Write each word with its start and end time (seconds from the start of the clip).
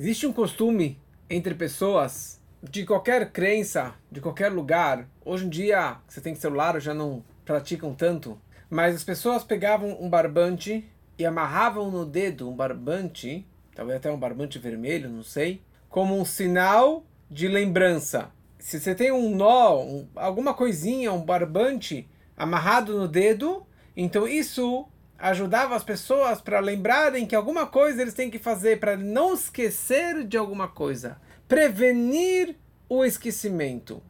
Existe 0.00 0.26
um 0.26 0.32
costume 0.32 0.98
entre 1.28 1.54
pessoas 1.54 2.40
de 2.62 2.86
qualquer 2.86 3.32
crença, 3.32 3.94
de 4.10 4.18
qualquer 4.18 4.50
lugar. 4.50 5.06
Hoje 5.22 5.44
em 5.44 5.50
dia, 5.50 5.98
você 6.08 6.22
tem 6.22 6.34
celular, 6.34 6.80
já 6.80 6.94
não 6.94 7.22
praticam 7.44 7.92
tanto. 7.92 8.40
Mas 8.70 8.94
as 8.94 9.04
pessoas 9.04 9.44
pegavam 9.44 10.02
um 10.02 10.08
barbante 10.08 10.90
e 11.18 11.26
amarravam 11.26 11.90
no 11.90 12.06
dedo 12.06 12.48
um 12.48 12.56
barbante, 12.56 13.46
talvez 13.74 13.98
até 13.98 14.10
um 14.10 14.18
barbante 14.18 14.58
vermelho, 14.58 15.10
não 15.10 15.22
sei, 15.22 15.60
como 15.90 16.18
um 16.18 16.24
sinal 16.24 17.04
de 17.30 17.46
lembrança. 17.46 18.32
Se 18.58 18.80
você 18.80 18.94
tem 18.94 19.12
um 19.12 19.36
nó, 19.36 19.82
um, 19.82 20.08
alguma 20.16 20.54
coisinha, 20.54 21.12
um 21.12 21.22
barbante 21.22 22.08
amarrado 22.34 22.96
no 22.96 23.06
dedo, 23.06 23.66
então 23.94 24.26
isso 24.26 24.88
ajudava 25.20 25.76
as 25.76 25.84
pessoas 25.84 26.40
para 26.40 26.58
lembrarem 26.60 27.26
que 27.26 27.36
alguma 27.36 27.66
coisa 27.66 28.00
eles 28.00 28.14
têm 28.14 28.30
que 28.30 28.38
fazer 28.38 28.80
para 28.80 28.96
não 28.96 29.34
esquecer 29.34 30.24
de 30.24 30.36
alguma 30.36 30.66
coisa, 30.66 31.20
prevenir 31.46 32.56
o 32.88 33.04
esquecimento. 33.04 34.02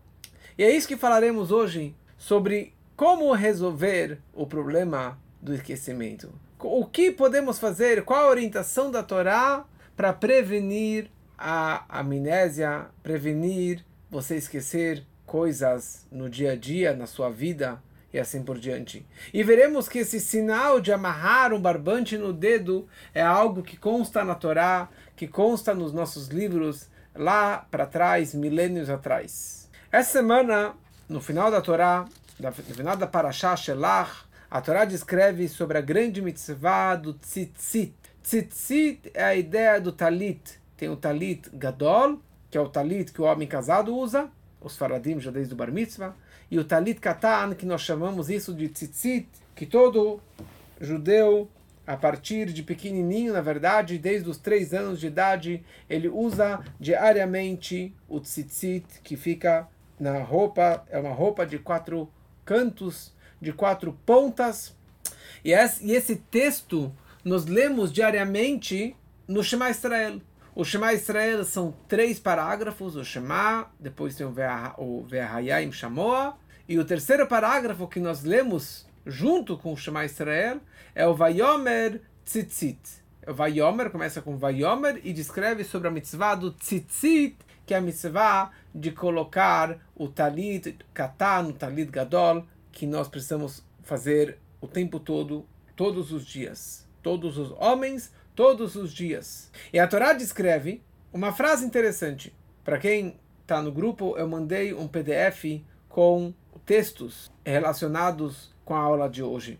E 0.56 0.62
é 0.62 0.70
isso 0.70 0.86
que 0.86 0.96
falaremos 0.96 1.50
hoje 1.50 1.94
sobre 2.16 2.72
como 2.96 3.32
resolver 3.32 4.18
o 4.32 4.46
problema 4.46 5.18
do 5.40 5.52
esquecimento. 5.52 6.32
O 6.58 6.84
que 6.86 7.10
podemos 7.10 7.58
fazer? 7.58 8.04
Qual 8.04 8.26
a 8.26 8.30
orientação 8.30 8.90
da 8.90 9.02
Torá 9.02 9.64
para 9.96 10.12
prevenir 10.12 11.10
a 11.36 11.84
amnésia, 11.88 12.86
prevenir 13.02 13.84
você 14.10 14.36
esquecer 14.36 15.04
coisas 15.24 16.06
no 16.10 16.28
dia 16.28 16.52
a 16.52 16.56
dia, 16.56 16.94
na 16.94 17.06
sua 17.06 17.30
vida 17.30 17.82
e 18.12 18.18
assim 18.18 18.42
por 18.42 18.58
diante. 18.58 19.06
E 19.32 19.42
veremos 19.42 19.88
que 19.88 20.00
esse 20.00 20.20
sinal 20.20 20.80
de 20.80 20.92
amarrar 20.92 21.52
um 21.52 21.60
barbante 21.60 22.18
no 22.18 22.32
dedo 22.32 22.88
é 23.14 23.22
algo 23.22 23.62
que 23.62 23.76
consta 23.76 24.24
na 24.24 24.34
Torá, 24.34 24.88
que 25.16 25.28
consta 25.28 25.74
nos 25.74 25.92
nossos 25.92 26.28
livros 26.28 26.88
lá 27.14 27.66
para 27.70 27.86
trás, 27.86 28.34
milênios 28.34 28.90
atrás. 28.90 29.68
Essa 29.92 30.12
semana, 30.12 30.74
no 31.08 31.20
final 31.20 31.50
da 31.50 31.60
Torá, 31.60 32.06
no 32.38 32.52
final 32.52 32.96
da 32.96 33.06
Parashá 33.06 33.54
Shelach, 33.56 34.24
a 34.50 34.60
Torá 34.60 34.84
descreve 34.84 35.48
sobre 35.48 35.78
a 35.78 35.80
grande 35.80 36.20
mitzvah 36.20 36.96
do 36.96 37.14
tzitzit. 37.14 37.94
Tzitzit 38.22 39.10
é 39.14 39.24
a 39.24 39.34
ideia 39.34 39.80
do 39.80 39.92
talit. 39.92 40.58
Tem 40.76 40.88
o 40.88 40.96
talit 40.96 41.48
gadol, 41.52 42.20
que 42.50 42.58
é 42.58 42.60
o 42.60 42.68
talit 42.68 43.12
que 43.12 43.20
o 43.20 43.24
homem 43.24 43.46
casado 43.46 43.94
usa, 43.94 44.28
os 44.60 44.76
faradim 44.76 45.20
já 45.20 45.30
desde 45.30 45.54
o 45.54 45.56
bar 45.56 45.70
mitzvah, 45.70 46.14
e 46.50 46.58
o 46.58 46.64
talit 46.64 47.00
katan, 47.00 47.54
que 47.54 47.64
nós 47.64 47.82
chamamos 47.82 48.28
isso 48.28 48.52
de 48.52 48.68
tzitzit, 48.68 49.28
que 49.54 49.64
todo 49.64 50.20
judeu, 50.80 51.48
a 51.86 51.96
partir 51.96 52.46
de 52.52 52.62
pequenininho, 52.62 53.32
na 53.32 53.40
verdade, 53.40 53.98
desde 53.98 54.28
os 54.28 54.38
três 54.38 54.74
anos 54.74 54.98
de 54.98 55.06
idade, 55.06 55.64
ele 55.88 56.08
usa 56.08 56.60
diariamente 56.78 57.94
o 58.08 58.18
tzitzit, 58.20 58.84
que 59.02 59.16
fica 59.16 59.68
na 59.98 60.18
roupa, 60.22 60.84
é 60.88 60.98
uma 60.98 61.12
roupa 61.12 61.46
de 61.46 61.58
quatro 61.58 62.10
cantos, 62.44 63.14
de 63.40 63.52
quatro 63.52 63.92
pontas. 64.04 64.74
E 65.44 65.52
esse 65.52 66.16
texto 66.16 66.92
nós 67.24 67.44
lemos 67.44 67.92
diariamente 67.92 68.96
no 69.28 69.44
Shema 69.44 69.70
Israel. 69.70 70.20
O 70.54 70.64
Shema 70.64 70.92
Israel 70.92 71.44
são 71.44 71.74
três 71.86 72.18
parágrafos, 72.18 72.96
o 72.96 73.04
Shema, 73.04 73.70
depois 73.78 74.16
tem 74.16 74.26
o 74.26 74.32
Ve'ahayim 74.32 75.70
Shamoa, 75.70 76.36
e 76.70 76.78
o 76.78 76.84
terceiro 76.84 77.26
parágrafo 77.26 77.88
que 77.88 77.98
nós 77.98 78.22
lemos 78.22 78.86
junto 79.04 79.58
com 79.58 79.72
o 79.72 79.76
Shema 79.76 80.04
Israel 80.04 80.60
é 80.94 81.04
o 81.04 81.16
Vayomer 81.16 82.00
Tzitzit. 82.24 82.78
O 83.26 83.34
Vayomer 83.34 83.90
começa 83.90 84.22
com 84.22 84.36
Vayomer 84.36 85.00
e 85.02 85.12
descreve 85.12 85.64
sobre 85.64 85.88
a 85.88 85.90
mitzvah 85.90 86.36
do 86.36 86.52
Tzitzit, 86.52 87.38
que 87.66 87.74
é 87.74 87.78
a 87.78 87.80
mitzvah 87.80 88.52
de 88.72 88.92
colocar 88.92 89.80
o 89.96 90.06
talit 90.06 90.78
katan, 90.94 91.48
o 91.48 91.52
talit 91.52 91.90
gadol, 91.90 92.46
que 92.70 92.86
nós 92.86 93.08
precisamos 93.08 93.64
fazer 93.82 94.38
o 94.60 94.68
tempo 94.68 95.00
todo, 95.00 95.44
todos 95.74 96.12
os 96.12 96.24
dias. 96.24 96.86
Todos 97.02 97.36
os 97.36 97.50
homens, 97.58 98.12
todos 98.36 98.76
os 98.76 98.92
dias. 98.92 99.50
E 99.72 99.80
a 99.80 99.88
Torá 99.88 100.12
descreve 100.12 100.84
uma 101.12 101.32
frase 101.32 101.66
interessante. 101.66 102.32
Para 102.62 102.78
quem 102.78 103.18
está 103.42 103.60
no 103.60 103.72
grupo, 103.72 104.16
eu 104.16 104.28
mandei 104.28 104.72
um 104.72 104.86
PDF 104.86 105.64
com 105.88 106.32
textos 106.70 107.28
relacionados 107.44 108.54
com 108.64 108.76
a 108.76 108.78
aula 108.78 109.10
de 109.10 109.24
hoje. 109.24 109.58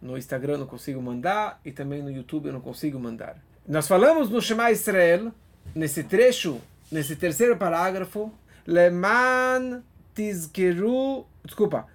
No 0.00 0.18
Instagram 0.18 0.58
não 0.58 0.66
consigo 0.66 1.00
mandar 1.00 1.60
e 1.64 1.70
também 1.70 2.02
no 2.02 2.10
YouTube 2.10 2.46
eu 2.46 2.52
não 2.52 2.60
consigo 2.60 2.98
mandar. 2.98 3.36
Nós 3.64 3.86
falamos 3.86 4.28
no 4.28 4.42
Shema 4.42 4.72
Israel, 4.72 5.30
nesse 5.72 6.02
trecho, 6.02 6.60
nesse 6.90 7.14
terceiro 7.14 7.56
parágrafo, 7.56 8.32
Leman 8.66 9.84
tizkeru, 10.16 11.24
desculpa, 11.44 11.86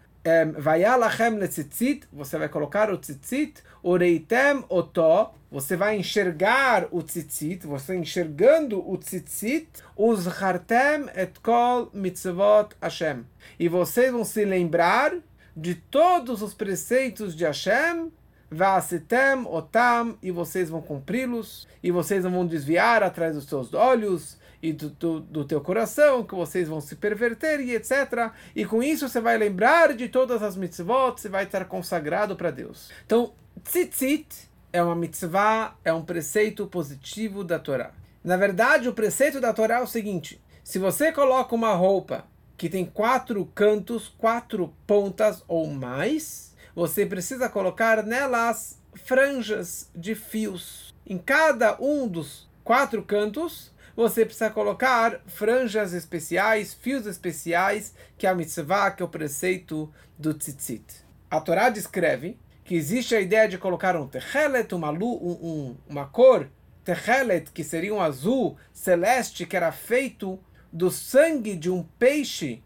Vayalachem 0.57 1.31
letzitzit, 1.31 2.07
você 2.13 2.37
vai 2.37 2.47
colocar 2.47 2.89
o 2.89 2.97
tzitzit, 2.97 3.61
Oreitem 3.83 4.63
oto, 4.69 5.31
você 5.49 5.75
vai 5.75 5.97
enxergar 5.97 6.87
o 6.91 7.01
tzitzit, 7.01 7.65
você 7.65 7.95
enxergando 7.95 8.87
o 8.87 8.97
tzitzit, 8.97 9.67
os 9.95 10.27
hartem 10.27 11.07
et 11.15 11.39
kol 11.41 11.89
mitzvot 11.93 12.69
Hashem. 12.81 13.25
E 13.59 13.69
vocês 13.69 14.11
vão 14.11 14.25
se 14.25 14.43
lembrar 14.43 15.13
de 15.55 15.75
todos 15.75 16.41
os 16.41 16.53
preceitos 16.53 17.35
de 17.35 17.45
Hashem, 17.45 18.11
Vasitem 18.49 19.45
otam, 19.45 20.17
e 20.23 20.31
vocês 20.31 20.69
vão 20.69 20.81
cumpri-los, 20.81 21.67
e 21.83 21.91
vocês 21.91 22.23
não 22.23 22.31
vão 22.31 22.45
desviar 22.45 23.03
atrás 23.03 23.35
dos 23.35 23.45
seus 23.45 23.73
olhos, 23.73 24.37
e 24.63 24.71
do, 24.71 24.89
do, 24.89 25.19
do, 25.19 25.45
teu 25.45 25.59
coração, 25.61 26.23
que 26.23 26.33
vocês 26.33 26.67
vão 26.67 26.79
se 26.79 26.95
perverter 26.95 27.59
e 27.59 27.75
etc. 27.75 28.31
E 28.55 28.65
com 28.65 28.81
isso 28.81 29.07
você 29.07 29.19
vai 29.19 29.37
lembrar 29.37 29.93
de 29.93 30.07
todas 30.07 30.41
as 30.41 30.55
mitzvot, 30.55 31.19
você 31.19 31.29
vai 31.29 31.43
estar 31.43 31.65
consagrado 31.65 32.35
para 32.35 32.49
Deus. 32.49 32.89
Então, 33.05 33.33
tzitzit 33.63 34.47
é 34.77 34.83
uma 34.83 34.95
mitzvah, 34.95 35.75
é 35.83 35.91
um 35.91 36.05
preceito 36.05 36.67
positivo 36.67 37.43
da 37.43 37.57
Torá. 37.57 37.91
Na 38.23 38.37
verdade, 38.37 38.87
o 38.87 38.93
preceito 38.93 39.41
da 39.41 39.53
Torá 39.53 39.79
é 39.79 39.83
o 39.83 39.87
seguinte: 39.87 40.41
se 40.63 40.77
você 40.77 41.11
coloca 41.11 41.55
uma 41.55 41.73
roupa 41.73 42.25
que 42.57 42.69
tem 42.69 42.85
quatro 42.85 43.45
cantos, 43.55 44.07
quatro 44.07 44.73
pontas 44.85 45.43
ou 45.47 45.67
mais, 45.67 46.55
você 46.75 47.05
precisa 47.05 47.49
colocar 47.49 48.03
nelas 48.03 48.79
franjas 49.05 49.89
de 49.95 50.15
fios. 50.15 50.93
Em 51.05 51.17
cada 51.17 51.77
um 51.81 52.07
dos 52.07 52.49
quatro 52.63 53.01
cantos, 53.03 53.71
você 53.95 54.25
precisa 54.25 54.49
colocar 54.49 55.21
franjas 55.25 55.93
especiais, 55.93 56.73
fios 56.73 57.05
especiais, 57.07 57.93
que 58.17 58.27
é 58.27 58.29
a 58.29 58.35
mitzvah, 58.35 58.91
que 58.91 59.01
é 59.01 59.05
o 59.05 59.09
preceito 59.09 59.91
do 60.17 60.33
tzitzit. 60.33 60.83
A 61.29 61.41
Torá 61.41 61.69
descreve 61.69 62.37
que 62.67 62.75
existe 62.75 63.15
a 63.15 63.21
ideia 63.21 63.47
de 63.47 63.57
colocar 63.57 63.95
um 63.95 64.05
techelet, 64.05 64.75
uma, 64.75 64.91
um, 64.91 64.97
um, 65.01 65.77
uma 65.87 66.05
cor, 66.05 66.49
techelet, 66.83 67.49
que 67.53 67.63
seria 67.63 67.93
um 67.93 68.01
azul 68.01 68.57
celeste, 68.73 69.45
que 69.45 69.55
era 69.55 69.71
feito 69.71 70.37
do 70.71 70.91
sangue 70.91 71.55
de 71.55 71.71
um 71.71 71.81
peixe 71.97 72.61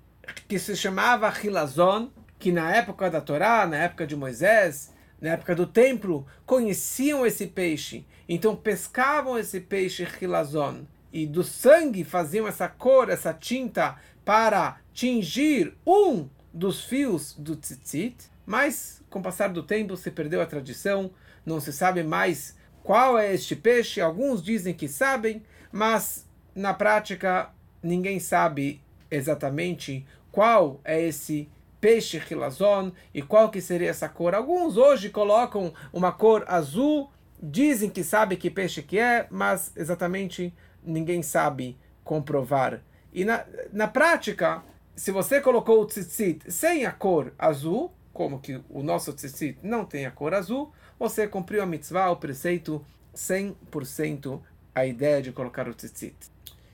que 0.47 0.57
se 0.57 0.75
chamava 0.75 1.31
Hilazon, 1.31 2.09
que 2.40 2.51
na 2.51 2.75
época 2.75 3.11
da 3.11 3.22
Torá, 3.22 3.67
na 3.67 3.78
época 3.78 4.07
de 4.07 4.16
Moisés, 4.16 4.91
na 5.22 5.29
época 5.34 5.53
do 5.53 5.67
templo, 5.67 6.25
conheciam 6.47 7.23
esse 7.23 7.45
peixe. 7.45 8.03
Então 8.28 8.56
pescavam 8.56 9.38
esse 9.38 9.59
peixe 9.59 10.07
Hilazon 10.19 10.81
e 11.13 11.28
do 11.28 11.44
sangue 11.44 12.03
faziam 12.03 12.47
essa 12.47 12.67
cor, 12.67 13.07
essa 13.07 13.35
tinta 13.35 13.97
para 14.25 14.79
tingir 14.94 15.78
um 15.85 16.28
dos 16.51 16.84
fios 16.84 17.35
do 17.38 17.56
tzitzit, 17.56 18.31
mas 18.47 19.00
com 19.11 19.19
o 19.19 19.22
passar 19.22 19.49
do 19.49 19.61
tempo 19.61 19.95
se 19.95 20.09
perdeu 20.09 20.41
a 20.41 20.45
tradição, 20.45 21.11
não 21.45 21.59
se 21.59 21.72
sabe 21.72 22.01
mais 22.01 22.57
qual 22.81 23.19
é 23.19 23.31
este 23.31 23.55
peixe, 23.55 24.01
alguns 24.01 24.41
dizem 24.41 24.73
que 24.73 24.88
sabem, 24.88 25.44
mas 25.72 26.27
na 26.55 26.73
prática 26.73 27.52
ninguém 27.84 28.19
sabe 28.19 28.81
exatamente 29.11 30.05
qual 30.31 30.79
é 30.84 30.99
esse 30.99 31.49
peixe 31.79 32.17
rilazon 32.17 32.91
e 33.13 33.22
qual 33.22 33.49
que 33.49 33.59
seria 33.59 33.90
essa 33.90 34.08
cor. 34.08 34.34
Alguns 34.34 34.78
hoje 34.78 35.09
colocam 35.09 35.73
uma 35.91 36.11
cor 36.11 36.46
azul, 36.47 37.11
dizem 37.41 37.90
que 37.90 38.03
sabe 38.03 38.37
que 38.37 38.49
peixe 38.49 38.81
que 38.81 38.97
é, 38.97 39.28
mas 39.29 39.73
exatamente 39.75 40.53
ninguém 40.84 41.22
sabe 41.22 41.78
comprovar. 42.03 42.81
E 43.11 43.25
na, 43.25 43.46
na 43.73 43.87
prática, 43.87 44.63
se 44.96 45.11
você 45.11 45.41
colocou 45.41 45.81
o 45.81 45.85
tzitzit 45.85 46.49
sem 46.52 46.85
a 46.85 46.91
cor 46.91 47.34
azul, 47.37 47.91
como 48.13 48.40
que 48.40 48.61
o 48.69 48.84
nosso 48.84 49.13
tzitzit 49.13 49.58
não 49.63 49.85
tem 49.85 50.05
a 50.05 50.11
cor 50.11 50.34
azul, 50.34 50.72
você 50.99 51.28
cumpriu 51.28 51.63
a 51.63 51.66
mitzvah, 51.66 52.11
o 52.11 52.17
preceito 52.17 52.85
100% 53.16 54.41
a 54.73 54.85
ideia 54.85 55.22
de 55.22 55.31
colocar 55.31 55.67
o 55.67 55.73
tzitzit. 55.73 56.16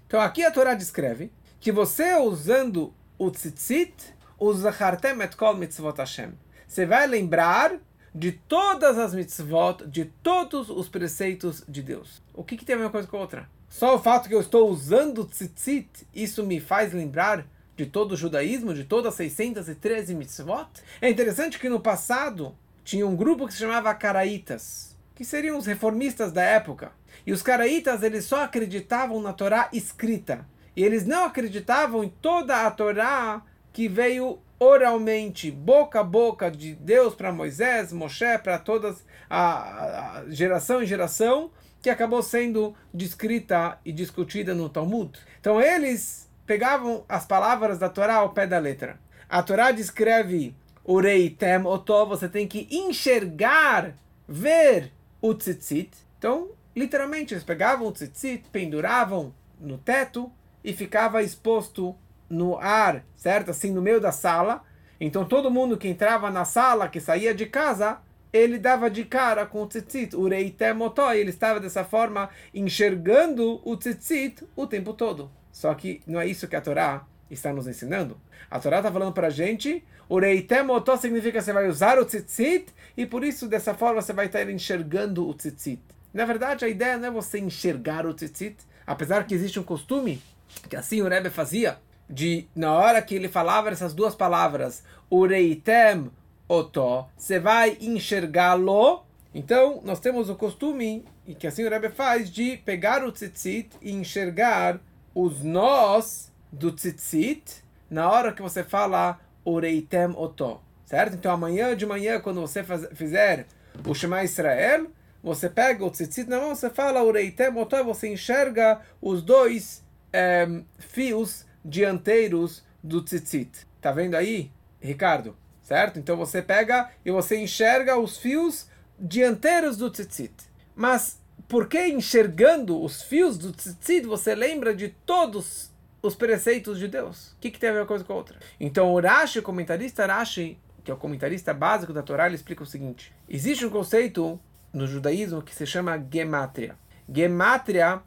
Então 0.06 0.22
aqui 0.22 0.44
a 0.44 0.52
Torá 0.52 0.74
descreve 0.74 1.32
que 1.60 1.72
você 1.72 2.16
usando 2.16 2.94
o 3.18 3.30
tzitzit, 3.32 3.94
usa 4.40 4.70
hartem 4.70 5.22
et 5.22 5.36
kol 5.36 5.56
mitzvot 5.56 5.98
Hashem. 5.98 6.34
Você 6.68 6.86
vai 6.86 7.08
lembrar 7.08 7.80
de 8.14 8.32
todas 8.32 8.98
as 8.98 9.14
mitzvot, 9.14 9.86
de 9.88 10.06
todos 10.06 10.70
os 10.70 10.90
preceitos 10.90 11.64
de 11.68 11.82
Deus. 11.82 12.22
O 12.34 12.44
que, 12.44 12.58
que 12.58 12.66
tem 12.66 12.76
a 12.76 12.78
ver 12.78 12.86
uma 12.86 12.90
coisa 12.90 13.08
com 13.08 13.18
a 13.18 13.22
outra? 13.22 13.50
Só 13.70 13.96
o 13.96 14.00
fato 14.00 14.30
que 14.30 14.36
eu 14.36 14.40
estou 14.40 14.70
usando 14.70 15.26
tzitzit, 15.26 16.08
isso 16.14 16.46
me 16.46 16.60
faz 16.60 16.94
lembrar 16.94 17.46
de 17.78 17.86
todo 17.86 18.14
o 18.14 18.18
judaísmo, 18.18 18.74
de 18.74 18.84
todas 18.84 19.14
as 19.14 19.18
613 19.18 20.16
mitzvot? 20.16 20.68
É 21.00 21.10
interessante 21.10 21.60
que 21.60 21.70
no 21.70 21.80
passado 21.80 22.54
tinha 22.84 23.06
um 23.06 23.16
grupo 23.16 23.48
que 23.48 23.54
se 23.54 23.60
chamava 23.60 23.94
Caraítas, 23.94 24.98
que 25.14 25.24
seriam 25.24 25.58
os 25.58 25.66
reformistas 25.66 26.32
da 26.32 26.42
época. 26.42 26.92
E 27.26 27.32
os 27.32 27.44
Caraítas, 27.44 28.02
eles 28.02 28.26
só 28.26 28.44
acreditavam 28.44 29.22
na 29.22 29.32
Torá 29.32 29.70
escrita. 29.72 30.46
E 30.76 30.84
eles 30.84 31.06
não 31.06 31.26
acreditavam 31.26 32.04
em 32.04 32.10
toda 32.10 32.66
a 32.66 32.72
Torá 32.72 33.44
que 33.72 33.88
veio 33.88 34.40
oralmente, 34.60 35.52
boca 35.52 36.00
a 36.00 36.04
boca 36.04 36.50
de 36.50 36.74
Deus 36.74 37.14
para 37.14 37.32
Moisés, 37.32 37.94
Moshe, 37.94 38.38
para 38.42 38.58
todas 38.58 39.06
a, 39.30 40.20
a, 40.20 40.30
geração 40.30 40.82
em 40.82 40.86
geração, 40.88 41.52
que 41.82 41.90
acabou 41.90 42.24
sendo 42.24 42.76
descrita 42.92 43.80
e 43.86 43.92
discutida 43.92 44.56
no 44.56 44.68
Talmud. 44.68 45.18
Então 45.40 45.62
eles 45.62 46.27
pegavam 46.48 47.06
as 47.08 47.26
palavras 47.26 47.78
da 47.78 47.90
Torá 47.90 48.16
ao 48.16 48.32
pé 48.32 48.48
da 48.48 48.58
letra. 48.58 48.98
A 49.30 49.44
Torá 49.44 49.72
descreve 49.72 50.56
Urei 50.88 51.30
tem 51.30 51.66
otó, 51.66 52.06
você 52.06 52.30
tem 52.30 52.48
que 52.48 52.66
enxergar, 52.72 53.94
ver 54.26 54.94
o 55.22 55.34
tzitzit. 55.34 55.92
Então, 56.18 56.52
literalmente, 56.74 57.34
eles 57.34 57.44
pegavam 57.44 57.88
o 57.88 57.92
tzitzit, 57.92 58.46
penduravam 58.50 59.34
no 59.60 59.78
teto 59.78 60.32
e 60.64 60.72
ficava 60.72 61.22
exposto 61.22 61.94
no 62.30 62.58
ar, 62.58 63.04
certo? 63.18 63.52
Assim, 63.52 63.72
no 63.72 63.82
meio 63.82 64.00
da 64.00 64.14
sala. 64.14 64.64
Então, 64.98 65.26
todo 65.26 65.52
mundo 65.52 65.78
que 65.78 65.90
entrava 65.90 66.32
na 66.32 66.46
sala, 66.46 66.88
que 66.88 67.02
saía 67.02 67.36
de 67.36 67.48
casa, 67.48 68.00
ele 68.32 68.58
dava 68.58 68.90
de 68.90 69.04
cara 69.04 69.46
com 69.46 69.64
o 69.64 69.68
tzitzit, 69.68 70.16
urei 70.16 70.52
tem 70.52 70.72
otó, 70.82 71.14
e 71.14 71.20
ele 71.20 71.32
estava 71.32 71.60
dessa 71.60 71.84
forma 71.84 72.30
enxergando 72.54 73.60
o 73.66 73.76
tzitzit 73.76 74.48
o 74.56 74.66
tempo 74.66 74.94
todo. 74.94 75.30
Só 75.58 75.74
que 75.74 76.04
não 76.06 76.22
é 76.22 76.28
isso 76.28 76.48
que 76.48 76.56
a 76.56 76.62
Torá 76.62 77.04
está 77.32 77.52
nos 77.52 77.66
ensinando. 77.68 78.16
A 78.48 78.60
Torá 78.60 78.78
está 78.78 78.92
falando 78.92 79.12
para 79.12 79.26
a 79.26 79.32
gente, 79.32 79.84
o 80.08 80.20
reitemotó 80.20 80.96
significa 80.96 81.40
que 81.40 81.44
você 81.44 81.52
vai 81.52 81.68
usar 81.68 81.98
o 81.98 82.06
tzitzit, 82.06 82.68
e 82.96 83.08
por 83.08 83.24
isso, 83.24 83.48
dessa 83.48 83.74
forma, 83.74 84.00
você 84.00 84.14
vai 84.14 84.28
estar 84.28 84.48
enxergando 84.52 85.28
o 85.28 85.34
tzitzit. 85.34 85.82
Na 86.14 86.26
verdade, 86.26 86.64
a 86.64 86.68
ideia 86.68 87.00
não 87.00 87.08
é 87.08 87.12
você 87.12 87.40
enxergar 87.40 88.06
o 88.06 88.14
tzitzit, 88.14 88.56
apesar 88.86 89.26
que 89.26 89.34
existe 89.34 89.60
um 89.60 89.64
costume, 89.64 90.22
que 90.70 90.76
assim 90.76 91.02
o 91.02 91.08
Rebbe 91.08 91.32
fazia, 91.32 91.80
de, 92.08 92.46
na 92.56 92.74
hora 92.74 93.02
que 93.02 93.16
ele 93.16 93.28
falava 93.28 93.72
essas 93.72 93.96
duas 93.96 94.14
palavras, 94.14 94.84
ureitem 95.12 96.12
otó, 96.48 97.10
você 97.18 97.40
vai 97.40 97.80
enxergá-lo. 97.82 99.04
Então, 99.34 99.82
nós 99.84 100.00
temos 100.00 100.30
o 100.30 100.36
costume, 100.36 101.04
e 101.26 101.34
que 101.34 101.48
assim 101.48 101.64
o 101.66 101.70
Rebbe 101.70 101.90
faz, 101.90 102.30
de 102.30 102.58
pegar 102.58 103.04
o 103.04 103.12
tzitzit 103.12 103.72
e 103.82 103.92
enxergar 103.92 104.80
os 105.18 105.44
nós 105.44 106.32
do 106.52 106.72
tzitzit 106.72 107.64
na 107.90 108.08
hora 108.08 108.32
que 108.32 108.42
você 108.42 108.64
fala 108.64 109.20
Oreitem 109.44 110.14
Oto, 110.16 110.62
certo? 110.86 111.16
Então 111.16 111.32
amanhã 111.32 111.76
de 111.76 111.88
manhã, 111.88 112.20
quando 112.20 112.40
você 112.40 112.64
faz, 112.64 112.88
fizer 112.94 113.48
o 113.84 113.96
Shema 113.96 114.24
Israel, 114.24 114.86
você 115.24 115.50
pega 115.50 115.84
o 115.84 115.90
tzitzit 115.90 116.30
na 116.30 116.40
mão, 116.40 116.54
você 116.54 116.70
fala 116.70 117.02
Oreitem 117.02 117.48
Oto, 117.58 117.84
você 117.84 118.14
enxerga 118.14 118.80
os 119.02 119.24
dois 119.24 119.84
é, 120.14 120.48
fios 120.78 121.48
dianteiros 121.66 122.64
do 122.84 123.02
tzitzit. 123.02 123.66
Tá 123.82 123.92
vendo 123.92 124.14
aí, 124.14 124.52
Ricardo? 124.80 125.36
Certo? 125.64 125.98
Então 125.98 126.16
você 126.16 126.44
pega 126.44 126.92
e 127.04 127.10
você 127.10 127.38
enxerga 127.38 127.98
os 127.98 128.20
fios 128.20 128.70
dianteiros 129.00 129.78
do 129.78 129.90
tzitzit. 129.90 130.36
Mas 130.76 131.20
porque 131.48 131.88
enxergando 131.88 132.82
os 132.82 133.02
fios 133.02 133.38
do 133.38 133.52
tzitzit 133.52 134.06
você 134.06 134.36
lembra 134.36 134.76
de 134.76 134.90
todos 134.90 135.72
os 136.02 136.16
preceitos 136.16 136.78
de 136.78 136.88
Deus. 136.88 137.32
O 137.32 137.36
que, 137.40 137.52
que 137.52 137.60
tem 137.60 137.70
a 137.70 137.74
ver 137.74 137.80
uma 137.80 137.86
coisa 137.86 138.04
com 138.04 138.14
a 138.14 138.16
outra? 138.16 138.40
Então, 138.60 138.94
o 138.94 138.98
o 138.98 139.42
comentarista 139.44 140.06
Rashi, 140.06 140.60
que 140.84 140.92
é 140.92 140.94
o 140.94 140.98
comentarista 140.98 141.54
básico 141.54 141.94
da 141.94 142.04
Torá, 142.04 142.28
ele 142.28 142.36
explica 142.36 142.64
o 142.64 142.68
seguinte: 142.68 143.14
existe 143.30 143.66
um 143.66 143.70
conceito 143.70 144.40
no 144.74 144.88
judaísmo 144.88 145.42
que 145.42 145.56
se 145.56 145.66
chama 145.66 146.04
gematria. 146.12 146.76
Gematria, 147.12 148.02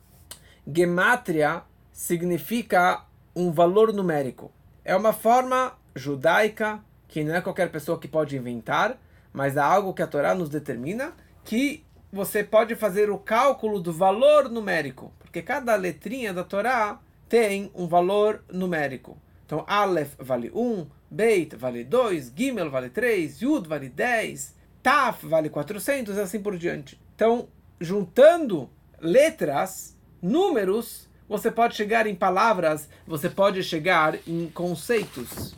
gematria 0.66 1.62
significa 1.92 3.04
um 3.34 3.50
valor 3.50 3.92
numérico. 3.92 4.52
É 4.84 4.94
uma 4.94 5.12
forma 5.12 5.74
judaica 5.94 6.80
que 7.08 7.24
não 7.24 7.34
é 7.34 7.40
qualquer 7.40 7.70
pessoa 7.70 7.98
que 7.98 8.06
pode 8.06 8.36
inventar, 8.36 8.96
mas 9.32 9.56
é 9.56 9.60
algo 9.60 9.94
que 9.94 10.02
a 10.02 10.06
Torá 10.06 10.34
nos 10.34 10.48
determina 10.48 11.12
que 11.44 11.84
você 12.12 12.42
pode 12.42 12.74
fazer 12.74 13.10
o 13.10 13.18
cálculo 13.18 13.80
do 13.80 13.92
valor 13.92 14.48
numérico, 14.48 15.12
porque 15.18 15.42
cada 15.42 15.76
letrinha 15.76 16.32
da 16.32 16.42
Torá 16.42 17.00
tem 17.28 17.70
um 17.74 17.86
valor 17.86 18.44
numérico. 18.50 19.16
Então, 19.46 19.64
Aleph 19.66 20.14
vale 20.18 20.50
1, 20.54 20.86
Beit 21.10 21.56
vale 21.56 21.84
2, 21.84 22.32
Gimel 22.36 22.70
vale 22.70 22.90
3, 22.90 23.42
Yud 23.42 23.68
vale 23.68 23.88
10, 23.88 24.54
Taf 24.82 25.26
vale 25.26 25.48
400 25.48 26.16
e 26.16 26.20
assim 26.20 26.40
por 26.40 26.56
diante. 26.56 27.00
Então, 27.14 27.48
juntando 27.80 28.70
letras, 29.00 29.96
números, 30.20 31.08
você 31.28 31.50
pode 31.50 31.76
chegar 31.76 32.06
em 32.06 32.14
palavras, 32.14 32.88
você 33.06 33.28
pode 33.28 33.62
chegar 33.62 34.18
em 34.26 34.48
conceitos. 34.48 35.54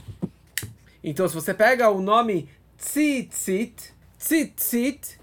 Então, 1.03 1.27
se 1.27 1.35
você 1.35 1.53
pega 1.55 1.89
o 1.91 2.01
nome 2.01 2.49
Tzitzit, 2.77 3.95
Tzitzit 4.19 5.19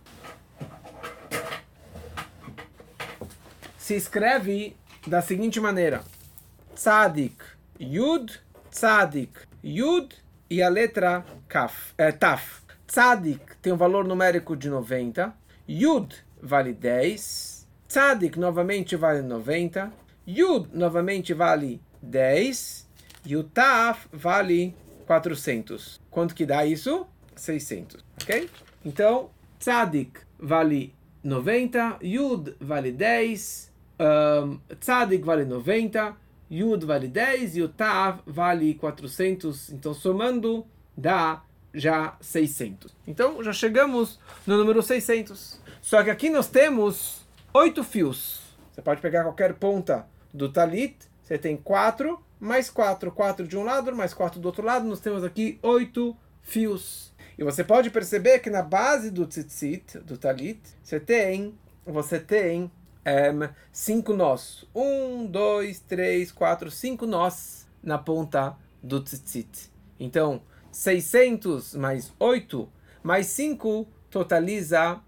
se 3.90 3.96
escreve 3.96 4.76
da 5.08 5.20
seguinte 5.20 5.60
maneira: 5.60 6.04
Tzadik, 6.76 7.44
Yud, 7.80 8.40
Tzadik, 8.70 9.32
Yud 9.64 10.16
e 10.48 10.62
a 10.62 10.70
letra 10.70 11.26
Kaf, 11.48 11.94
é, 11.98 12.12
Taf. 12.12 12.62
Tzadik 12.86 13.58
tem 13.60 13.74
um 13.74 13.78
valor 13.78 14.06
numérico 14.06 14.56
de 14.56 14.70
90, 14.70 15.34
Yud 15.68 16.24
vale 16.40 16.72
10, 16.72 17.68
Tzadik 17.88 18.38
novamente 18.38 18.96
vale 18.96 19.24
90, 19.24 19.92
Yud 20.28 20.70
novamente 20.72 21.34
vale 21.34 21.82
10 22.00 22.88
e 23.26 23.36
o 23.36 23.44
Taf 23.44 24.08
vale 24.14 24.76
400. 25.08 26.00
Quanto 26.12 26.36
que 26.36 26.46
dá 26.46 26.64
isso? 26.64 27.08
600, 27.36 28.06
ok? 28.22 28.48
Então, 28.86 29.32
Tzadik 29.58 30.20
vale 30.38 30.94
90, 31.24 31.98
Yud 32.04 32.56
vale 32.60 32.92
10, 32.92 33.69
um, 34.00 34.60
Tzadik 34.80 35.24
vale 35.24 35.46
90, 35.46 36.16
Yud 36.50 36.86
vale 36.86 37.08
10 37.08 37.58
e 37.58 37.62
o 37.62 37.70
Tav 37.70 38.22
vale 38.26 38.74
400. 38.76 39.72
Então, 39.72 39.94
somando, 39.94 40.66
dá 40.98 41.44
já 41.74 42.18
600. 42.22 42.96
Então, 43.06 43.44
já 43.44 43.54
chegamos 43.54 44.20
no 44.48 44.58
número 44.58 44.82
600. 44.82 45.62
Só 45.82 46.04
que 46.04 46.10
aqui 46.10 46.30
nós 46.30 46.48
temos 46.48 47.26
oito 47.54 47.84
fios. 47.84 48.42
Você 48.72 48.82
pode 48.82 49.02
pegar 49.02 49.24
qualquer 49.24 49.54
ponta 49.54 50.08
do 50.34 50.50
talit. 50.50 50.96
Você 51.22 51.38
tem 51.38 51.56
quatro, 51.56 52.20
mais 52.40 52.70
quatro. 52.70 53.12
Quatro 53.12 53.48
de 53.48 53.58
um 53.58 53.64
lado, 53.64 53.96
mais 53.96 54.14
quatro 54.14 54.40
do 54.40 54.46
outro 54.46 54.66
lado. 54.66 54.88
Nós 54.88 55.00
temos 55.00 55.24
aqui 55.24 55.60
oito 55.62 56.18
fios. 56.42 57.14
E 57.38 57.44
você 57.44 57.64
pode 57.64 57.90
perceber 57.90 58.40
que 58.40 58.50
na 58.50 58.62
base 58.62 59.12
do 59.12 59.26
tzitzit, 59.26 60.00
do 60.00 60.18
talit, 60.18 60.60
você 60.84 61.00
tem, 61.00 61.58
você 61.86 62.20
tem 62.20 62.70
um, 63.06 63.50
cinco 63.72 64.14
nós. 64.14 64.66
Um, 64.76 65.26
dois, 65.26 65.80
três, 65.80 66.32
quatro, 66.32 66.70
cinco 66.70 67.06
nós 67.06 67.68
na 67.82 67.98
ponta 67.98 68.56
do 68.82 69.02
tzitzit. 69.02 69.72
Então, 70.00 70.42
600 70.72 71.76
mais 71.76 72.14
8 72.20 72.70
mais 73.02 73.28
5 73.28 73.88
totaliza 74.10 75.00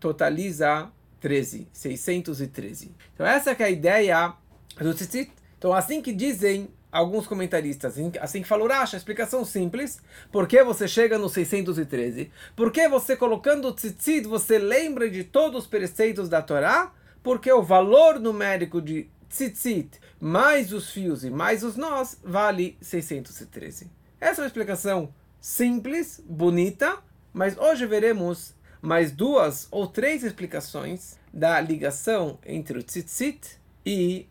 totaliza 0.00 0.90
13, 1.20 1.68
613. 1.72 2.94
Então 3.14 3.26
essa 3.26 3.50
é 3.50 3.64
a 3.64 3.70
ideia 3.70 4.34
do 4.80 4.94
tzitzit. 4.94 5.32
Então 5.58 5.72
assim 5.72 6.00
que 6.00 6.12
dizem 6.12 6.68
alguns 6.90 7.26
comentaristas, 7.26 7.96
assim 8.20 8.40
que 8.40 8.48
falou 8.48 8.68
Rashi, 8.68 8.96
a 8.96 8.98
explicação 8.98 9.44
simples, 9.44 10.00
por 10.32 10.48
que 10.48 10.62
você 10.64 10.88
chega 10.88 11.18
no 11.18 11.28
613? 11.28 12.30
Porque 12.56 12.88
você 12.88 13.16
colocando 13.16 13.68
o 13.68 13.72
tzitzit, 13.72 14.26
você 14.26 14.58
lembra 14.58 15.10
de 15.10 15.24
todos 15.24 15.64
os 15.64 15.66
preceitos 15.66 16.28
da 16.28 16.40
Torá 16.40 16.92
porque 17.22 17.52
o 17.52 17.62
valor 17.62 18.18
numérico 18.18 18.80
de 18.80 19.08
tzitzit 19.28 20.00
mais 20.20 20.72
os 20.72 20.90
fios 20.90 21.24
e 21.24 21.30
mais 21.30 21.62
os 21.62 21.76
nós 21.76 22.18
vale 22.24 22.76
613. 22.80 23.90
Essa 24.20 24.40
é 24.40 24.42
uma 24.42 24.46
explicação 24.46 25.12
simples, 25.40 26.22
bonita, 26.26 26.98
mas 27.32 27.56
hoje 27.56 27.86
veremos 27.86 28.54
mais 28.80 29.12
duas 29.12 29.68
ou 29.70 29.86
três 29.86 30.24
explicações 30.24 31.16
da 31.32 31.60
ligação 31.60 32.38
entre 32.44 32.78
o 32.78 32.82
tzitzit 32.82 33.58
e 33.84 34.26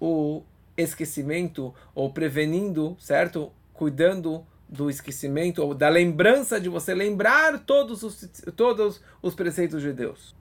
o 0.00 0.42
esquecimento 0.76 1.74
ou 1.94 2.12
prevenindo, 2.12 2.96
certo? 3.00 3.52
Cuidando 3.72 4.44
do 4.68 4.90
esquecimento 4.90 5.62
ou 5.62 5.74
da 5.74 5.88
lembrança 5.88 6.60
de 6.60 6.68
você 6.68 6.94
lembrar 6.94 7.60
todos 7.60 8.02
os, 8.02 8.28
todos 8.56 9.00
os 9.22 9.34
preceitos 9.34 9.82
de 9.82 9.92
Deus. 9.92 10.34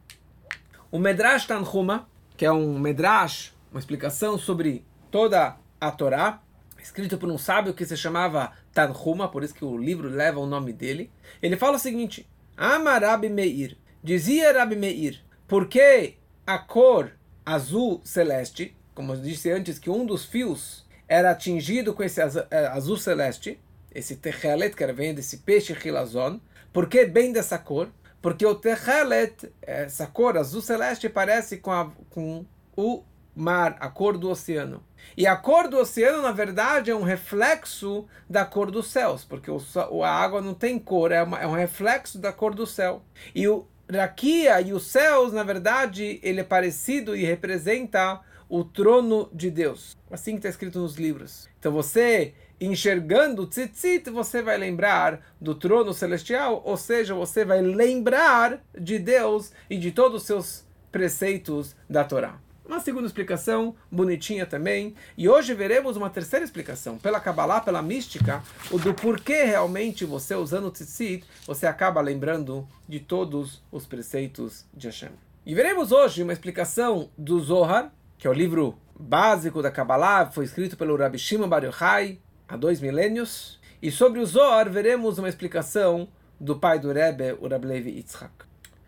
O 0.94 1.00
Medrash 1.00 1.48
Tanhuma, 1.48 2.08
que 2.38 2.46
é 2.46 2.52
um 2.52 2.78
Medrash 2.78 3.52
uma 3.72 3.80
explicação 3.80 4.38
sobre 4.38 4.86
toda 5.10 5.58
a 5.82 5.90
Torá, 5.90 6.40
escrito 6.80 7.18
por 7.18 7.32
um 7.32 7.38
sábio 7.40 7.74
que 7.74 7.84
se 7.84 7.98
chamava 7.98 8.54
Tanhuma, 8.72 9.28
por 9.28 9.44
isso 9.44 9.56
que 9.56 9.66
o 9.66 9.76
livro 9.76 10.08
leva 10.08 10.40
o 10.40 10.46
nome 10.46 10.72
dele. 10.72 11.10
Ele 11.42 11.58
fala 11.58 11.78
o 11.78 11.80
seguinte: 11.80 12.30
Amarabi 12.56 13.28
Meir, 13.28 13.76
dizia 14.04 14.54
Rabi 14.54 14.76
Meir, 14.76 15.20
porque 15.48 16.18
a 16.46 16.60
cor 16.60 17.14
azul 17.44 18.00
celeste, 18.04 18.78
como 18.94 19.14
eu 19.14 19.18
disse 19.20 19.50
antes, 19.50 19.80
que 19.80 19.90
um 19.90 20.06
dos 20.06 20.24
fios 20.24 20.86
era 21.08 21.32
atingido 21.32 21.96
com 21.96 22.04
esse 22.04 22.22
eh, 22.22 22.68
azul 22.68 22.98
celeste, 22.98 23.60
esse 23.96 24.18
techelet, 24.18 24.76
que 24.76 24.94
vem 24.94 25.16
desse 25.16 25.38
peixe 25.38 25.74
rilazon, 25.74 26.38
por 26.72 26.88
que 26.88 27.04
bem 27.04 27.34
dessa 27.34 27.58
cor? 27.58 27.90
Porque 28.24 28.46
o 28.46 28.56
techelet, 28.56 29.52
essa 29.62 30.08
cor 30.08 30.38
azul 30.38 30.62
celeste, 30.62 31.10
parece 31.10 31.58
com, 31.58 31.74
a, 31.74 31.92
com 32.10 32.46
o 32.74 33.04
mar, 33.36 33.76
a 33.82 33.90
cor 33.90 34.18
do 34.18 34.30
oceano. 34.30 34.82
E 35.18 35.28
a 35.28 35.36
cor 35.36 35.68
do 35.68 35.78
oceano, 35.78 36.22
na 36.22 36.32
verdade, 36.32 36.90
é 36.90 36.96
um 36.96 37.04
reflexo 37.04 38.08
da 38.30 38.46
cor 38.46 38.72
dos 38.72 38.90
céus, 38.90 39.26
porque 39.26 39.52
o, 39.52 39.62
a 40.02 40.10
água 40.10 40.42
não 40.42 40.54
tem 40.54 40.80
cor, 40.80 41.12
é, 41.12 41.22
uma, 41.22 41.38
é 41.38 41.46
um 41.46 41.52
reflexo 41.52 42.18
da 42.18 42.32
cor 42.32 42.56
do 42.56 42.66
céu. 42.66 43.04
E 43.36 43.46
o 43.46 43.68
Rakia 43.92 44.62
e 44.62 44.72
os 44.72 44.88
céus, 44.88 45.34
na 45.34 45.44
verdade, 45.44 46.22
ele 46.24 46.40
é 46.40 46.46
parecido 46.46 47.18
e 47.18 47.26
representa 47.26 48.22
o 48.54 48.64
trono 48.64 49.28
de 49.34 49.50
Deus. 49.50 49.98
Assim 50.12 50.34
que 50.34 50.38
está 50.38 50.50
escrito 50.50 50.78
nos 50.78 50.96
livros. 50.96 51.50
Então 51.58 51.72
você, 51.72 52.36
enxergando 52.62 53.42
o 53.42 53.48
tzitzit, 53.48 54.12
você 54.12 54.44
vai 54.44 54.60
lembrar 54.60 55.22
do 55.42 55.56
trono 55.56 55.92
celestial, 55.92 56.62
ou 56.64 56.78
seja, 56.78 57.16
você 57.16 57.44
vai 57.44 57.64
lembrar 57.64 58.64
de 58.80 59.00
Deus 59.00 59.52
e 59.68 59.76
de 59.76 59.90
todos 59.90 60.22
os 60.22 60.28
seus 60.28 60.64
preceitos 60.92 61.76
da 61.90 62.04
Torá. 62.04 62.38
Uma 62.64 62.80
segunda 62.80 63.08
explicação, 63.08 63.76
bonitinha 63.92 64.46
também. 64.46 64.94
E 65.18 65.28
hoje 65.28 65.56
veremos 65.56 65.98
uma 65.98 66.12
terceira 66.12 66.46
explicação, 66.46 67.00
pela 67.00 67.20
Kabbalah, 67.20 67.60
pela 67.60 67.82
mística, 67.82 68.44
o 68.70 68.78
do 68.78 68.94
porquê 68.94 69.46
realmente 69.46 70.06
você, 70.06 70.36
usando 70.36 70.68
o 70.68 70.72
tzitzit, 70.72 71.26
você 71.48 71.66
acaba 71.66 72.00
lembrando 72.02 72.68
de 72.88 73.00
todos 73.00 73.64
os 73.72 73.88
preceitos 73.88 74.64
de 74.72 74.86
Hashem. 74.86 75.10
E 75.44 75.56
veremos 75.56 75.92
hoje 75.92 76.22
uma 76.22 76.32
explicação 76.34 77.10
do 77.18 77.40
Zohar, 77.40 77.92
que 78.18 78.28
é 78.28 78.30
o 78.30 78.34
livro 78.34 78.78
básico 79.00 79.62
da 79.62 79.72
Kabbalah, 79.72 80.32
foi 80.32 80.46
escrito 80.46 80.78
pelo 80.78 80.96
Rabbi 80.96 81.18
Shimon 81.18 81.50
Bar 81.50 81.64
Yochai 81.64 82.20
há 82.48 82.56
dois 82.56 82.80
milênios. 82.80 83.60
E 83.82 83.92
sobre 83.92 84.20
o 84.20 84.26
Zohar 84.26 84.70
veremos 84.70 85.18
uma 85.18 85.28
explicação 85.28 86.08
do 86.40 86.58
pai 86.58 86.80
do 86.80 86.92
Rebbe, 86.92 87.38
o 87.40 87.48
Rabbi 87.48 87.68
Levi 87.68 87.90
Yitzhak. 87.92 88.32